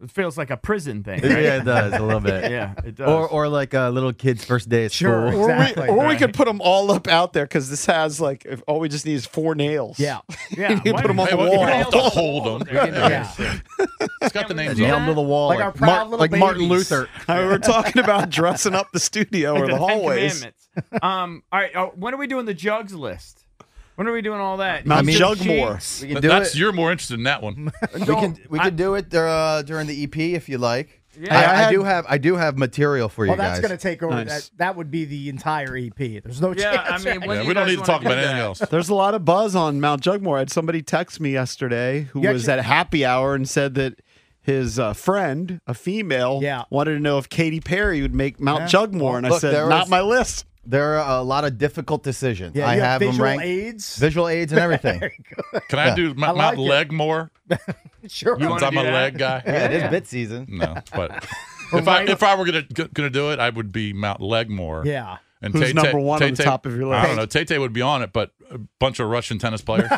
It 0.01 0.11
feels 0.11 0.39
like 0.39 0.51
a 0.51 0.57
prison 0.57 1.03
thing. 1.03 1.21
Yeah, 1.23 1.57
it 1.61 1.65
does 1.65 1.93
a 1.93 2.03
little 2.03 2.21
bit. 2.21 2.51
yeah, 2.51 2.75
it 2.85 2.95
does. 2.95 3.09
Or, 3.09 3.29
or 3.29 3.49
like 3.49 3.75
a 3.75 3.89
little 3.91 4.13
kid's 4.13 4.45
first 4.45 4.69
day 4.69 4.85
at 4.85 4.93
Sure. 4.93 5.31
school. 5.33 5.43
Or, 5.51 5.57
we, 5.57 5.89
or 5.89 6.07
we 6.07 6.17
could 6.17 6.35
put 6.35 6.47
them 6.47 6.61
all 6.61 6.91
up 6.93 7.09
out 7.09 7.33
there 7.33 7.45
because 7.45 7.69
this 7.71 7.87
has 7.87 8.21
like 8.21 8.45
if 8.45 8.63
all 8.69 8.79
we 8.81 8.89
just 8.89 9.05
need 9.07 9.15
is 9.15 9.27
four 9.27 9.55
nails. 9.55 9.99
Yeah. 9.99 10.21
yeah, 10.57 10.71
you 10.73 10.81
can 10.81 10.93
why 10.95 11.03
put 11.03 11.11
'em 11.11 11.17
don't 11.17 11.21
on 11.21 11.31
the 11.31 11.37
put 11.37 11.57
wall. 11.57 11.67
nails 11.67 11.85
To 11.87 11.91
the 11.91 11.99
hold 12.11 12.61
them. 12.63 12.69
Yeah. 12.77 13.33
It's 14.23 14.33
got 14.33 14.49
the 14.49 14.55
we 14.55 14.63
names 14.65 14.77
do 14.77 14.85
on 14.87 15.03
it. 15.03 15.07
To 15.07 15.15
the 15.15 15.23
wall 15.23 15.49
Like 15.49 15.59
like, 15.59 15.65
our 15.67 15.73
proud 15.73 15.87
Mar- 15.89 16.05
little 16.05 16.19
like 16.19 16.31
Martin. 16.33 16.63
Luther. 16.65 17.09
I 17.29 17.39
mean, 17.41 17.49
we're 17.49 17.59
talking 17.59 18.03
about 18.03 18.31
dressing 18.31 18.75
up 18.75 18.89
the 18.93 19.01
studio 19.01 19.53
or 19.55 19.61
Like 19.61 19.67
the 19.67 19.71
Ten 19.73 19.79
hallways. 19.79 20.33
Commandments. 20.41 21.03
Um, 21.03 21.43
all 21.53 21.61
right. 21.61 21.71
Oh, 21.75 21.93
when 21.97 22.15
are 22.15 22.19
we 22.19 22.27
doing 22.27 22.45
the 22.47 22.55
jugs 22.55 22.95
list? 22.95 23.45
When 23.99 24.07
are 24.07 24.13
we 24.13 24.23
doing 24.23 24.39
all 24.39 24.59
that? 24.59 24.87
Mount 24.87 25.09
Cheeks? 25.09 25.19
Jugmore. 25.19 26.03
We 26.03 26.13
can 26.13 26.23
do 26.23 26.29
That's 26.29 26.55
it. 26.55 26.59
you're 26.59 26.71
more 26.71 26.93
interested 26.93 27.15
in 27.15 27.25
that 27.25 27.43
one. 27.43 27.73
We 27.95 28.07
can 28.07 28.39
we 28.49 28.61
I- 28.61 28.67
can 28.67 28.77
do 28.77 28.95
it 28.95 29.13
uh, 29.13 29.63
during 29.63 29.89
the 29.89 30.05
EP 30.05 30.17
if 30.17 30.49
you 30.49 30.59
like. 30.59 31.03
Yeah. 31.21 31.37
I, 31.37 31.43
I 31.65 31.67
I 31.67 31.71
do 31.73 31.83
have 31.83 32.07
I 32.09 32.19
do 32.19 32.37
have 32.37 32.57
material 32.57 33.09
for 33.09 33.25
you 33.25 33.31
Well, 33.31 33.39
that's 33.39 33.59
going 33.59 33.73
to 33.73 33.77
take 33.77 34.05
over. 34.05 34.15
Nice. 34.15 34.51
That, 34.51 34.59
that 34.59 34.77
would 34.77 34.93
be 34.93 35.05
the 35.05 35.29
entire 35.29 35.77
EP. 35.77 35.97
There's 35.97 36.41
no 36.41 36.53
Yeah, 36.53 36.81
I 36.89 36.99
mean, 36.99 37.23
Yeah, 37.29 37.43
do 37.43 37.49
we 37.49 37.55
don't 37.55 37.67
need 37.67 37.81
to 37.81 37.85
talk 37.85 38.03
about 38.03 38.19
anything 38.19 38.37
else. 38.39 38.61
There's 38.61 38.89
a 38.89 38.95
lot 38.95 39.15
of 39.15 39.25
buzz 39.25 39.57
on 39.57 39.81
Mount 39.81 40.01
Jugmore. 40.01 40.37
I 40.37 40.39
had 40.41 40.51
somebody 40.51 40.81
text 40.81 41.19
me 41.19 41.33
yesterday 41.33 42.03
who 42.13 42.23
You 42.23 42.29
was 42.31 42.49
actually- 42.49 42.61
at 42.61 42.65
happy 42.67 43.05
hour 43.05 43.35
and 43.35 43.49
said 43.49 43.75
that 43.75 43.99
his 44.41 44.79
uh, 44.79 44.93
friend, 44.93 45.61
a 45.67 45.75
female, 45.75 46.39
Yeah. 46.41 46.63
wanted 46.71 46.95
to 46.95 47.01
know 47.01 47.19
if 47.19 47.29
Katy 47.29 47.59
Perry 47.63 48.01
would 48.01 48.15
make 48.15 48.39
Mount 48.39 48.73
Yeah. 48.73 48.79
Jugmore, 48.87 49.17
and 49.19 49.27
I 49.27 49.39
said, 49.39 49.55
"Not 49.69 49.81
was- 49.83 49.89
my 49.91 50.03
list." 50.03 50.45
There 50.69 50.99
are 50.99 51.19
a 51.19 51.23
lot 51.23 51.45
of 51.45 51.57
difficult 51.59 52.03
decisions. 52.03 52.55
yeah, 52.55 52.67
I 52.69 52.75
you 52.77 52.81
have 52.83 53.01
them 53.01 53.09
visual 53.11 53.25
ranked 53.25 53.45
aids. 53.45 53.97
visual 53.97 54.29
aids 54.29 54.53
and 54.53 54.61
everything. 54.67 55.01
Can 55.69 55.79
I 55.79 55.95
do 55.95 56.15
Mount, 56.15 56.37
like 56.37 56.57
Mount 56.57 56.59
it. 56.59 56.71
Leg 56.71 56.93
more? 56.93 57.31
sure. 58.09 58.35
You 58.39 58.49
Since 58.49 58.63
wanna 58.63 58.67
I'm 58.67 58.79
a 58.79 58.83
that? 58.83 58.93
leg 58.93 59.19
guy. 59.19 59.43
yeah, 59.47 59.65
it 59.67 59.73
is 59.85 59.91
bit 59.91 60.07
season. 60.07 60.47
No, 60.51 60.77
but 60.93 61.25
if 61.73 61.89
I 61.89 62.03
if 62.05 62.23
I 62.23 62.35
were 62.37 62.45
gonna 62.45 62.63
gonna 62.93 63.11
do 63.11 63.31
it, 63.33 63.39
I 63.39 63.49
would 63.51 63.73
be 63.73 63.93
Mount 63.93 64.21
Legmore. 64.21 64.85
Yeah. 64.85 65.19
And 65.41 65.53
Who's 65.55 65.63
Tay-Tay- 65.63 65.73
number 65.83 66.01
one 66.01 66.21
on 66.23 66.35
the 66.35 66.43
top 66.43 66.67
of 66.67 66.77
your 66.77 66.87
list? 66.89 67.05
I 67.05 67.07
don't 67.07 67.17
know. 67.17 67.25
Tay 67.27 67.45
Tay 67.45 67.59
would 67.59 67.73
be 67.73 67.81
on 67.83 68.03
it, 68.03 68.13
but 68.13 68.33
a 68.51 68.59
bunch 68.81 68.99
of 68.99 69.09
Russian 69.09 69.39
tennis 69.39 69.63
players. 69.63 69.89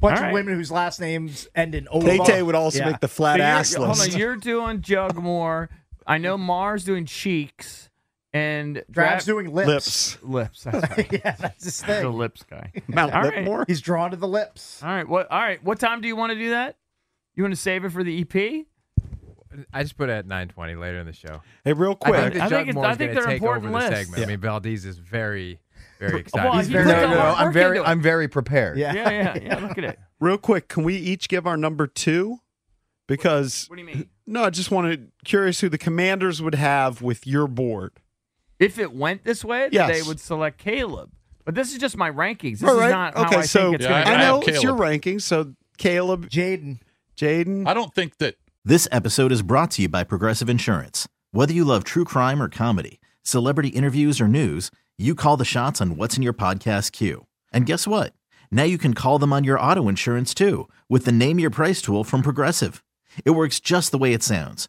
Bunch 0.00 0.18
All 0.20 0.24
of 0.26 0.32
women 0.32 0.54
whose 0.54 0.70
last 0.70 1.00
names 1.00 1.48
end 1.54 1.74
in 1.74 1.88
O. 1.90 2.00
Tay 2.02 2.18
Tay 2.18 2.42
would 2.42 2.54
also 2.54 2.80
Yeah. 2.80 2.90
make 2.90 3.00
the 3.00 3.08
flat 3.08 3.36
you're- 3.38 3.48
ass 3.48 3.74
hold 3.74 3.98
on, 3.98 4.10
you're 4.18 4.36
doing 4.36 4.80
Jugmore. 4.80 5.68
I 6.06 6.18
know 6.18 6.36
Mars 6.36 6.84
doing 6.84 7.06
cheeks 7.06 7.88
and 8.32 8.82
Drab's 8.90 9.24
Drab- 9.24 9.34
doing 9.34 9.52
lips. 9.54 9.68
Lips. 9.68 10.18
lips. 10.22 10.64
That's 10.64 10.90
right. 10.98 11.12
yeah, 11.12 11.36
that's 11.38 11.64
his 11.64 11.80
thing. 11.80 11.96
the 12.02 12.08
thing. 12.08 12.12
lips 12.18 12.42
guy. 12.42 12.72
Mount 12.88 13.12
All 13.14 13.22
right. 13.22 13.34
Lipmore. 13.44 13.64
He's 13.66 13.80
drawn 13.80 14.10
to 14.10 14.16
the 14.16 14.28
lips. 14.28 14.82
All 14.82 14.88
right. 14.90 15.08
What? 15.08 15.30
All 15.30 15.40
right. 15.40 15.62
What 15.64 15.78
time 15.80 16.00
do 16.00 16.08
you 16.08 16.16
want 16.16 16.32
to 16.32 16.38
do 16.38 16.50
that? 16.50 16.76
You 17.34 17.42
want 17.42 17.54
to 17.54 17.60
save 17.60 17.84
it 17.84 17.90
for 17.92 18.02
the 18.04 18.20
EP? 18.20 18.66
I 19.72 19.82
just 19.82 19.96
put 19.96 20.10
it 20.10 20.12
at 20.12 20.26
9:20 20.26 20.78
later 20.78 20.98
in 20.98 21.06
the 21.06 21.12
show. 21.14 21.40
Hey, 21.64 21.72
real 21.72 21.92
I 22.02 22.10
quick. 22.10 22.32
think 22.32 22.42
I 22.42 22.48
think 22.48 22.68
it's- 22.68 22.84
I 22.84 22.94
think 22.94 23.12
they're 23.14 23.22
take 23.26 23.42
over 23.42 23.54
important 23.56 23.72
the 23.72 23.78
lists. 23.78 23.90
segment. 23.96 24.22
I 24.22 24.26
mean, 24.26 24.40
Valdez 24.40 24.84
is 24.84 24.98
very, 24.98 25.60
very 25.98 26.20
excited. 26.20 26.44
Well, 26.48 26.58
He's 26.58 26.68
very- 26.68 26.84
No, 26.84 27.06
no, 27.08 27.14
no. 27.14 27.20
I'm 27.38 27.52
very 27.54 27.78
into. 27.78 27.88
I'm 27.88 28.02
very 28.02 28.28
prepared. 28.28 28.76
Yeah. 28.78 28.92
Yeah, 28.92 29.10
yeah, 29.10 29.38
yeah. 29.42 29.58
Look 29.60 29.78
at 29.78 29.84
it. 29.84 29.98
Real 30.20 30.36
quick, 30.36 30.68
can 30.68 30.82
we 30.82 30.96
each 30.96 31.28
give 31.30 31.46
our 31.46 31.56
number 31.56 31.86
two? 31.86 32.38
Because 33.06 33.66
What 33.68 33.76
do 33.76 33.82
you 33.82 33.86
mean? 33.86 34.08
no, 34.26 34.44
I 34.44 34.50
just 34.50 34.70
wanted 34.70 35.12
curious 35.24 35.60
who 35.60 35.68
the 35.68 35.78
commanders 35.78 36.42
would 36.42 36.54
have 36.56 37.00
with 37.00 37.26
your 37.26 37.46
board. 37.46 37.92
If 38.58 38.78
it 38.78 38.92
went 38.92 39.24
this 39.24 39.44
way, 39.44 39.68
Yes. 39.72 39.90
they 39.90 40.02
would 40.08 40.20
select 40.20 40.58
Caleb. 40.58 41.10
But 41.44 41.54
this 41.54 41.72
is 41.72 41.78
just 41.78 41.96
my 41.96 42.10
rankings. 42.10 42.58
This 42.60 42.68
All 42.70 42.80
is 42.80 42.90
not 42.90 43.14
okay, 43.16 43.34
how 43.36 43.40
I 43.40 43.44
so 43.44 43.60
think 43.70 43.74
it's 43.76 43.84
Yeah, 43.84 43.90
going 43.90 44.04
to 44.04 44.10
I- 44.10 44.14
I 44.14 44.18
know 44.28 44.40
it's 44.42 44.62
your 44.62 44.74
rankings. 44.76 45.22
So 45.22 45.54
Caleb, 45.78 46.28
Jayden. 46.28 46.78
Jayden. 47.16 47.66
I 47.66 47.74
don't 47.74 47.94
think 47.94 48.18
that 48.18 48.36
This 48.64 48.88
episode 48.90 49.30
is 49.30 49.42
brought 49.42 49.70
to 49.72 49.82
you 49.82 49.88
by 49.88 50.02
Progressive 50.04 50.48
Insurance. 50.48 51.06
Whether 51.30 51.52
you 51.52 51.64
love 51.64 51.84
true 51.84 52.04
crime 52.04 52.42
or 52.42 52.48
comedy, 52.48 52.98
celebrity 53.22 53.68
interviews 53.68 54.20
or 54.20 54.26
news, 54.26 54.70
you 54.98 55.14
call 55.14 55.36
the 55.36 55.44
shots 55.44 55.80
on 55.80 55.96
what's 55.96 56.16
in 56.16 56.22
your 56.24 56.32
podcast 56.32 56.90
queue. 56.92 57.26
And 57.52 57.64
guess 57.66 57.86
what? 57.86 58.12
Now 58.50 58.64
you 58.64 58.78
can 58.78 58.94
call 58.94 59.18
them 59.20 59.32
on 59.32 59.44
your 59.44 59.60
auto 59.60 59.88
insurance 59.88 60.34
too 60.34 60.68
with 60.88 61.04
the 61.04 61.12
Name 61.12 61.38
Your 61.38 61.50
Price 61.50 61.80
tool 61.82 62.02
from 62.02 62.22
Progressive. 62.22 62.82
It 63.24 63.30
works 63.32 63.60
just 63.60 63.92
the 63.92 63.98
way 63.98 64.12
it 64.14 64.22
sounds. 64.24 64.68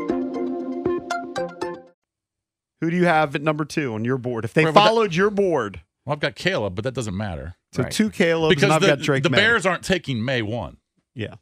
Who 2.81 2.89
do 2.89 2.97
you 2.97 3.05
have 3.05 3.35
at 3.35 3.41
number 3.41 3.63
two 3.65 3.93
on 3.93 4.03
your 4.03 4.17
board? 4.17 4.43
If 4.43 4.53
they 4.53 4.63
Well, 4.63 4.73
but 4.73 4.81
that- 4.83 4.87
followed 4.89 5.15
your 5.15 5.29
board, 5.29 5.81
well, 6.05 6.13
I've 6.13 6.19
got 6.19 6.35
Caleb, 6.35 6.75
but 6.75 6.83
that 6.83 6.93
doesn't 6.93 7.15
matter 7.15 7.55
so 7.71 7.83
Right. 7.83 7.91
two 7.91 8.09
Caleb's 8.09 8.49
because 8.55 8.63
and 8.63 8.73
I've 8.73 8.81
the, 8.81 8.87
got 8.87 8.99
Drake 8.99 9.23
the 9.23 9.29
Maye. 9.29 9.37
Bears 9.37 9.65
aren't 9.65 9.83
taking 9.83 10.23
Maye 10.25 10.41
one, 10.41 10.77
Yeah. 11.15 11.35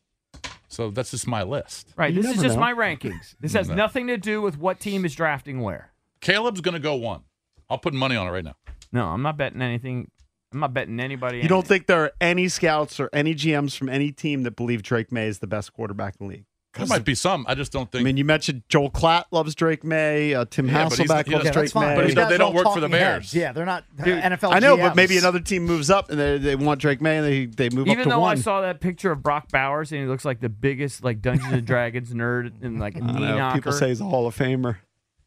so 0.67 0.91
that's 0.91 1.11
just 1.11 1.25
my 1.27 1.43
list. 1.43 1.93
Right. 1.95 2.13
You 2.13 2.21
This 2.21 2.35
is 2.37 2.41
just 2.43 2.55
know. 2.55 2.61
my 2.61 2.73
rankings. 2.73 3.35
This 3.39 3.53
has 3.53 3.69
No. 3.69 3.75
nothing 3.75 4.07
to 4.07 4.17
do 4.17 4.41
with 4.41 4.57
what 4.57 4.79
team 4.79 5.05
is 5.05 5.15
drafting 5.15 5.61
where. 5.61 5.91
Caleb's 6.21 6.61
going 6.61 6.73
to 6.73 6.79
go 6.79 6.95
one. 6.95 7.21
I'll 7.69 7.77
put 7.77 7.93
money 7.93 8.15
on 8.15 8.27
it 8.27 8.31
right 8.31 8.43
now. 8.43 8.55
No, 8.91 9.07
I'm 9.07 9.21
not 9.21 9.37
betting 9.37 9.61
anything. 9.61 10.11
I'm 10.51 10.59
not 10.59 10.73
betting 10.73 10.99
anybody. 10.99 11.37
You 11.39 11.47
don't 11.47 11.65
think 11.67 11.85
there 11.85 12.03
are 12.03 12.11
any 12.19 12.47
scouts 12.49 12.99
or 12.99 13.09
any 13.13 13.35
GMs 13.35 13.77
from 13.77 13.87
any 13.87 14.11
team 14.11 14.43
that 14.43 14.55
believe 14.55 14.81
Drake 14.83 15.11
Maye 15.11 15.27
is 15.27 15.39
the 15.39 15.47
best 15.47 15.71
quarterback 15.73 16.15
in 16.19 16.27
the 16.27 16.33
league? 16.33 16.45
There 16.75 16.85
might 16.85 17.03
be 17.03 17.15
some. 17.15 17.45
I 17.47 17.55
just 17.55 17.71
don't 17.71 17.91
think. 17.91 18.01
I 18.01 18.03
mean, 18.03 18.15
you 18.17 18.23
mentioned 18.23 18.61
Joel 18.69 18.91
Klatt 18.91 19.23
loves 19.31 19.55
Drake 19.55 19.83
Maye. 19.83 20.35
Uh, 20.35 20.45
Tim 20.45 20.67
Yeah, 20.67 20.87
but 20.87 20.97
he's- 20.97 21.09
Hasselbeck 21.09 21.25
he 21.27 21.33
loves 21.33 21.45
Yeah, 21.45 21.51
Drake 21.51 21.71
fine. 21.71 21.87
May. 21.89 21.95
But 21.95 22.01
These 22.01 22.09
he 22.11 22.15
don't- 22.15 22.29
they 22.29 22.37
don't 22.37 22.53
work 22.53 22.65
for 22.65 22.75
the 22.79 22.87
talking 22.87 22.91
Bears. 22.91 23.23
heads. 23.23 23.33
Yeah, 23.33 23.51
they're 23.53 23.65
not 23.65 23.85
uh, 23.99 24.03
Dude, 24.03 24.21
NFL. 24.23 24.53
I 24.53 24.59
know, 24.59 24.77
but 24.77 24.95
maybe 24.95 25.17
another 25.17 25.39
team 25.39 25.65
moves 25.65 25.89
up 25.89 26.11
and 26.11 26.19
they, 26.19 26.37
they 26.37 26.55
want 26.55 26.79
Drake 26.79 27.01
Maye 27.01 27.17
and 27.17 27.25
they, 27.25 27.45
they 27.47 27.75
move 27.75 27.87
Even 27.87 27.99
up 28.01 28.03
to 28.03 28.09
though 28.11 28.19
one. 28.19 28.37
I 28.37 28.41
saw 28.41 28.61
that 28.61 28.81
picture 28.81 29.11
of 29.11 29.23
Brock 29.23 29.49
Bowers 29.51 29.91
and 29.91 29.99
he 30.01 30.07
looks 30.07 30.25
like 30.25 30.41
the 30.41 30.49
biggest 30.49 31.03
like 31.03 31.21
Dungeons 31.21 31.51
and 31.51 31.65
Dragons 31.65 32.13
nerd 32.13 32.51
and 32.61 32.79
like 32.79 32.95
a 32.95 32.99
I 33.03 33.11
knee 33.13 33.19
know. 33.19 33.37
knocker. 33.37 33.55
People 33.57 33.71
say 33.71 33.87
he's 33.89 33.99
a 34.01 34.05
Hall 34.05 34.27
of 34.27 34.37
Famer. 34.37 34.77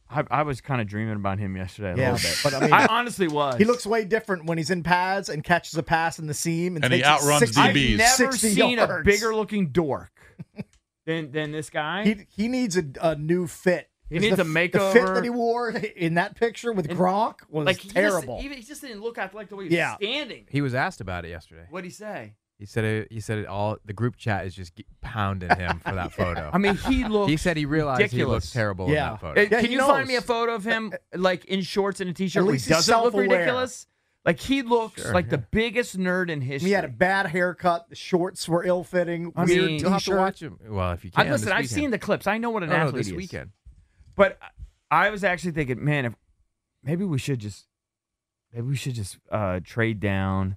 I, 0.09 0.23
I 0.31 0.43
was 0.45 0.61
kind 0.61 0.81
of 0.81 0.87
dreaming 0.87 1.17
about 1.17 1.39
him 1.41 1.57
yesterday 1.57 1.95
a 1.95 1.97
Yeah, 1.97 2.13
little 2.13 2.29
bit. 2.31 2.41
but 2.45 2.55
I 2.55 2.61
mean- 2.61 2.73
I 2.73 2.87
honestly 2.87 3.27
was. 3.29 3.57
He 3.57 3.65
looks 3.65 3.85
way 3.85 4.05
different 4.05 4.45
when 4.45 4.59
he's 4.59 4.71
in 4.71 4.83
pads 4.85 5.29
and 5.29 5.43
catches 5.43 5.77
a 5.77 5.83
pass 5.83 6.19
in 6.21 6.27
the 6.29 6.35
seam 6.35 6.77
and, 6.77 6.85
And 6.85 6.95
he 6.95 7.01
takes 7.01 7.09
it 7.09 7.25
outruns 7.25 7.41
60 7.41 7.61
I've 7.61 7.99
never 7.99 8.33
60 8.33 8.49
seen 8.51 8.79
a 8.79 9.03
bigger 9.03 9.35
looking 9.35 9.69
dork 9.71 10.13
than 11.07 11.33
than 11.33 11.53
this 11.53 11.71
guy. 11.71 12.05
He 12.05 12.27
he 12.29 12.49
needs 12.49 12.77
a, 12.77 12.85
a 13.01 13.17
new 13.17 13.47
fit. 13.47 13.89
He 14.11 14.19
needs 14.19 14.37
the, 14.37 14.43
a 14.43 14.69
The 14.69 14.91
fit 14.93 15.07
that 15.15 15.25
he 15.25 15.31
wore 15.31 15.71
in 15.97 16.15
that 16.15 16.37
picture 16.37 16.71
with 16.73 16.91
And, 16.91 16.99
Gronk 16.99 17.37
was 17.49 17.65
like 17.65 17.79
he 17.79 17.89
terrible. 17.89 18.35
Just, 18.37 18.45
even, 18.45 18.59
he 18.59 18.63
just 18.65 18.83
didn't 18.83 19.01
look 19.01 19.17
at 19.17 19.35
like 19.35 19.49
the 19.49 19.57
way 19.57 19.65
he 19.65 19.69
was 19.69 19.75
Yeah. 19.77 19.97
standing. 19.97 20.47
He 20.51 20.61
was 20.61 20.75
asked 20.75 21.01
about 21.01 21.25
it 21.25 21.29
yesterday. 21.31 21.65
What'd 21.71 21.87
he 21.87 21.91
say? 21.91 22.35
He 22.59 22.67
said 22.67 22.85
it, 22.85 23.09
he 23.11 23.21
said 23.21 23.39
it 23.39 23.47
all. 23.47 23.79
The 23.87 23.95
group 23.95 24.17
chat 24.17 24.45
is 24.47 24.55
just 24.55 24.75
pounding 25.01 25.49
him 25.57 25.79
for 25.81 25.95
that 25.95 26.13
photo. 26.21 26.51
I 26.53 26.59
mean, 26.59 26.77
he 26.77 27.05
looked. 27.05 27.31
he 27.31 27.37
said 27.39 27.57
he 27.57 27.65
realized 27.65 28.01
he 28.01 28.05
ridiculous. 28.19 28.45
looked 28.45 28.53
terrible 28.53 28.89
Yeah. 28.91 29.07
in 29.07 29.13
that 29.15 29.21
photo. 29.21 29.41
Uh, 29.41 29.43
Yeah, 29.45 29.61
can 29.63 29.65
he 29.65 29.73
you 29.73 29.81
find 29.81 30.07
me 30.07 30.17
a 30.17 30.21
photo 30.21 30.55
of 30.55 30.63
him 30.65 30.93
like 31.15 31.47
in 31.47 31.63
shorts 31.63 32.01
and 32.03 32.11
a 32.11 32.13
t-shirt 32.13 32.43
At 32.43 32.45
where 32.45 32.55
he 32.55 32.59
he's 32.59 32.69
doesn't 32.69 32.95
look 32.95 33.03
self-aware. 33.15 33.29
ridiculous? 33.39 33.87
Like 34.25 34.39
he 34.39 34.63
looks 34.63 35.03
Sure, 35.03 35.13
like 35.13 35.31
the 35.31 35.39
biggest 35.39 35.99
nerd 35.99 36.31
in 36.31 36.41
history. 36.41 36.69
He 36.69 36.75
had 36.75 36.85
a 36.85 36.89
bad 36.89 37.27
haircut. 37.27 37.89
The 37.89 37.97
shorts 37.97 38.49
were 38.49 38.63
ill-fitting. 38.65 39.33
I 39.35 39.45
weird 39.45 39.67
mean- 39.67 39.81
You'll 39.81 39.91
have 39.91 40.05
to 40.05 40.15
watch 40.17 40.41
him. 40.41 40.59
Well, 40.69 40.93
if 40.93 41.05
you 41.05 41.11
I, 41.17 41.25
can. 41.25 41.33
listen, 41.33 41.51
I've 41.53 41.69
seen 41.69 41.91
the 41.91 41.99
clips. 41.99 42.27
I 42.29 42.39
know 42.39 42.51
what 42.51 42.63
an 42.63 42.69
No, 42.71 42.77
no, 42.77 42.83
athlete 42.83 42.95
this 43.01 43.07
is. 43.09 43.15
weekend. 43.15 43.51
But 44.15 44.39
I 44.91 45.11
was 45.11 45.25
actually 45.25 45.53
thinking, 45.53 45.85
man, 45.85 46.05
if 46.05 46.15
maybe 46.85 47.05
we 47.05 47.19
should 47.19 47.41
just 47.41 47.67
maybe 48.53 48.67
we 48.69 48.77
should 48.77 48.95
just 48.95 49.19
uh, 49.31 49.59
trade 49.65 49.99
down 49.99 50.57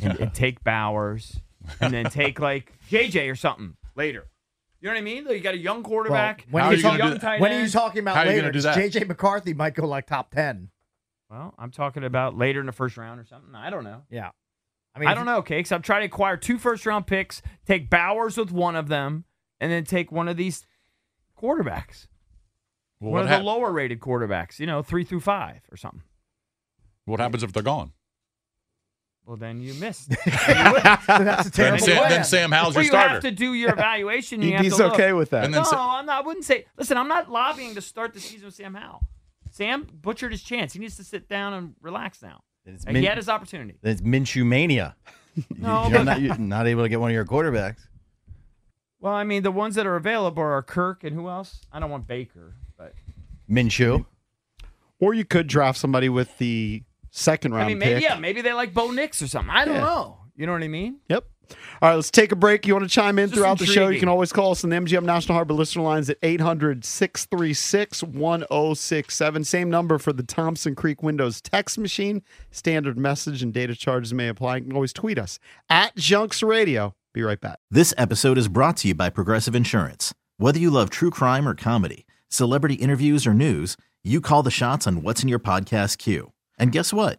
and, 0.00 0.20
and 0.20 0.32
take 0.34 0.62
Bowers 0.64 1.40
and 1.80 1.92
then 1.92 2.04
take 2.10 2.38
like 2.38 2.72
JJ 2.90 3.28
or 3.30 3.34
something 3.34 3.74
later. 3.96 4.28
You 4.80 4.88
know 4.88 4.94
what 4.94 5.00
I 5.00 5.02
mean? 5.02 5.24
Like, 5.24 5.34
you 5.34 5.40
got 5.40 5.54
a 5.54 5.58
young 5.58 5.82
quarterback. 5.82 6.46
when 6.50 6.62
How 6.62 6.70
you 6.70 6.74
are 6.74 6.76
you 6.76 6.82
got 6.84 6.94
a 6.94 6.98
young 6.98 7.12
do- 7.14 7.18
tight 7.18 7.40
When 7.40 7.52
are 7.52 7.60
you 7.60 7.68
talking 7.68 8.00
about 8.02 8.14
How 8.16 8.22
are 8.22 8.26
you 8.26 8.30
later? 8.30 8.40
gonna 8.42 8.52
do 8.52 8.58
'Cause 8.62 8.92
that? 8.92 8.92
JJ 9.02 9.08
McCarthy 9.08 9.52
might 9.52 9.74
go 9.74 9.86
like 9.86 10.06
top 10.06 10.30
ten. 10.30 10.68
Well, 11.30 11.54
I'm 11.58 11.70
talking 11.70 12.02
about 12.04 12.36
later 12.36 12.60
in 12.60 12.66
the 12.66 12.72
first 12.72 12.96
round 12.96 13.20
or 13.20 13.24
something. 13.24 13.54
I 13.54 13.70
don't 13.70 13.84
know. 13.84 14.02
Yeah. 14.10 14.30
I 14.94 14.98
mean, 14.98 15.08
I, 15.08 15.14
don't 15.14 15.26
know, 15.26 15.36
Okay, 15.38 15.58
Cakes. 15.58 15.70
I'm 15.70 15.82
trying 15.82 16.00
to 16.00 16.06
acquire 16.06 16.36
two 16.36 16.58
first 16.58 16.84
round 16.84 17.06
picks, 17.06 17.40
take 17.66 17.88
Bowers 17.88 18.36
with 18.36 18.50
one 18.50 18.74
of 18.74 18.88
them, 18.88 19.24
and 19.60 19.70
then 19.70 19.84
take 19.84 20.10
one 20.10 20.26
of 20.26 20.36
these 20.36 20.66
quarterbacks. 21.40 22.08
Well, 22.98 23.12
one 23.12 23.20
what, 23.20 23.22
of 23.22 23.28
hap- 23.28 23.38
the 23.40 23.44
lower 23.44 23.70
rated 23.70 24.00
quarterbacks, 24.00 24.58
you 24.58 24.66
know, 24.66 24.82
three 24.82 25.04
through 25.04 25.20
five 25.20 25.60
or 25.70 25.76
something. 25.76 26.02
what 27.04 27.20
happens 27.20 27.44
if 27.44 27.52
they're 27.52 27.62
gone? 27.62 27.92
Well, 29.24 29.36
then 29.36 29.60
you 29.60 29.74
missed. 29.74 30.08
That's 30.26 31.46
a 31.46 31.50
Then 31.50 31.50
terrible 31.52 31.78
Sam, 31.86 31.96
plan. 31.98 32.10
then 32.10 32.24
Sam 32.24 32.50
Howell's 32.50 32.74
well, 32.74 32.82
your 32.82 32.92
you 32.92 32.98
starter. 32.98 33.14
have 33.14 33.22
to 33.22 33.30
do 33.30 33.54
your 33.54 33.70
evaluation. 33.74 34.42
You 34.42 34.52
have 34.56 34.62
He's 34.64 34.76
to 34.76 34.84
look. 34.84 34.94
okay 34.94 35.12
with 35.12 35.30
that. 35.30 35.44
And 35.44 35.54
No, 35.54 35.62
Sa- 35.62 35.98
I'm 35.98 36.06
not. 36.06 36.24
I 36.24 36.26
wouldn't 36.26 36.44
say. 36.44 36.64
Listen, 36.76 36.96
I'm 36.96 37.06
not 37.06 37.30
lobbying 37.30 37.76
to 37.76 37.80
start 37.80 38.12
the 38.12 38.18
season 38.18 38.46
with 38.46 38.54
Sam 38.56 38.74
Howell. 38.74 39.06
Sam 39.60 39.86
butchered 39.92 40.32
his 40.32 40.42
chance. 40.42 40.72
He 40.72 40.78
needs 40.78 40.96
to 40.96 41.04
sit 41.04 41.28
down 41.28 41.52
and 41.52 41.74
relax 41.82 42.22
now. 42.22 42.42
It's 42.64 42.84
And 42.84 42.94
Min- 42.94 43.02
he 43.02 43.06
had 43.08 43.18
his 43.18 43.28
opportunity. 43.28 43.74
It's 43.82 44.00
Minshew 44.00 44.46
mania. 44.46 44.96
No, 45.56 45.82
you're 45.88 45.98
but- 45.98 46.02
not, 46.04 46.20
you're 46.20 46.36
not 46.38 46.66
able 46.66 46.82
to 46.82 46.88
get 46.88 46.98
one 46.98 47.10
of 47.10 47.14
your 47.14 47.24
quarterbacks. 47.26 47.86
Well, 49.00 49.12
I 49.14 49.22
mean, 49.24 49.42
the 49.42 49.50
ones 49.52 49.74
that 49.76 49.86
are 49.86 49.96
available 49.96 50.42
are 50.42 50.60
Kirk 50.62 51.04
and 51.04 51.14
who 51.14 51.28
else? 51.28 51.60
I 51.72 51.78
don't 51.78 51.88
want 51.90 52.06
Baker, 52.08 52.56
but 52.76 52.94
Minshew. 53.48 54.04
Or 54.98 55.14
you 55.14 55.24
could 55.24 55.46
draft 55.46 55.78
somebody 55.78 56.08
with 56.08 56.36
the 56.38 56.82
second 57.10 57.52
round 57.52 57.64
I 57.66 57.68
mean, 57.68 57.78
maybe 57.78 58.00
pick. 58.00 58.02
yeah, 58.10 58.16
maybe 58.18 58.40
they 58.42 58.52
like 58.52 58.74
Bo 58.74 58.90
Nix 58.90 59.22
or 59.22 59.28
something. 59.28 59.50
I 59.54 59.64
don't 59.64 59.74
Yeah. 59.76 59.80
know. 59.82 60.18
You 60.36 60.46
know 60.46 60.52
what 60.52 60.62
I 60.62 60.68
mean? 60.68 60.98
Yep. 61.08 61.24
All 61.82 61.88
right, 61.88 61.94
let's 61.94 62.10
take 62.10 62.32
a 62.32 62.36
break. 62.36 62.66
You 62.66 62.74
want 62.74 62.88
to 62.88 62.90
chime 62.90 63.18
in 63.18 63.28
Just 63.28 63.38
throughout 63.38 63.58
the 63.58 63.66
show? 63.66 63.88
You 63.88 63.98
can 63.98 64.08
always 64.08 64.32
call 64.32 64.52
us 64.52 64.64
on 64.64 64.70
the 64.70 64.76
MGM 64.76 65.04
National 65.04 65.34
Harbor 65.34 65.54
listener 65.54 65.82
lines 65.82 66.10
at 66.10 66.18
800 66.22 66.84
636 66.84 68.02
1067. 68.02 69.44
Same 69.44 69.70
number 69.70 69.98
for 69.98 70.12
the 70.12 70.22
Thompson 70.22 70.74
Creek 70.74 71.02
Windows 71.02 71.40
text 71.40 71.78
machine. 71.78 72.22
Standard 72.50 72.98
message 72.98 73.42
and 73.42 73.52
data 73.52 73.74
charges 73.74 74.12
may 74.12 74.28
apply. 74.28 74.56
You 74.56 74.64
can 74.64 74.72
always 74.74 74.92
tweet 74.92 75.18
us 75.18 75.38
at 75.68 75.96
Junks 75.96 76.42
Radio. 76.42 76.94
Be 77.12 77.22
right 77.22 77.40
back. 77.40 77.58
This 77.70 77.92
episode 77.98 78.38
is 78.38 78.48
brought 78.48 78.76
to 78.78 78.88
you 78.88 78.94
by 78.94 79.10
Progressive 79.10 79.54
Insurance. 79.54 80.14
Whether 80.36 80.58
you 80.58 80.70
love 80.70 80.90
true 80.90 81.10
crime 81.10 81.48
or 81.48 81.54
comedy, 81.54 82.06
celebrity 82.28 82.76
interviews 82.76 83.26
or 83.26 83.34
news, 83.34 83.76
you 84.04 84.20
call 84.20 84.42
the 84.42 84.50
shots 84.50 84.86
on 84.86 85.02
what's 85.02 85.22
in 85.22 85.28
your 85.28 85.40
podcast 85.40 85.98
queue. 85.98 86.32
And 86.58 86.72
guess 86.72 86.92
what? 86.92 87.18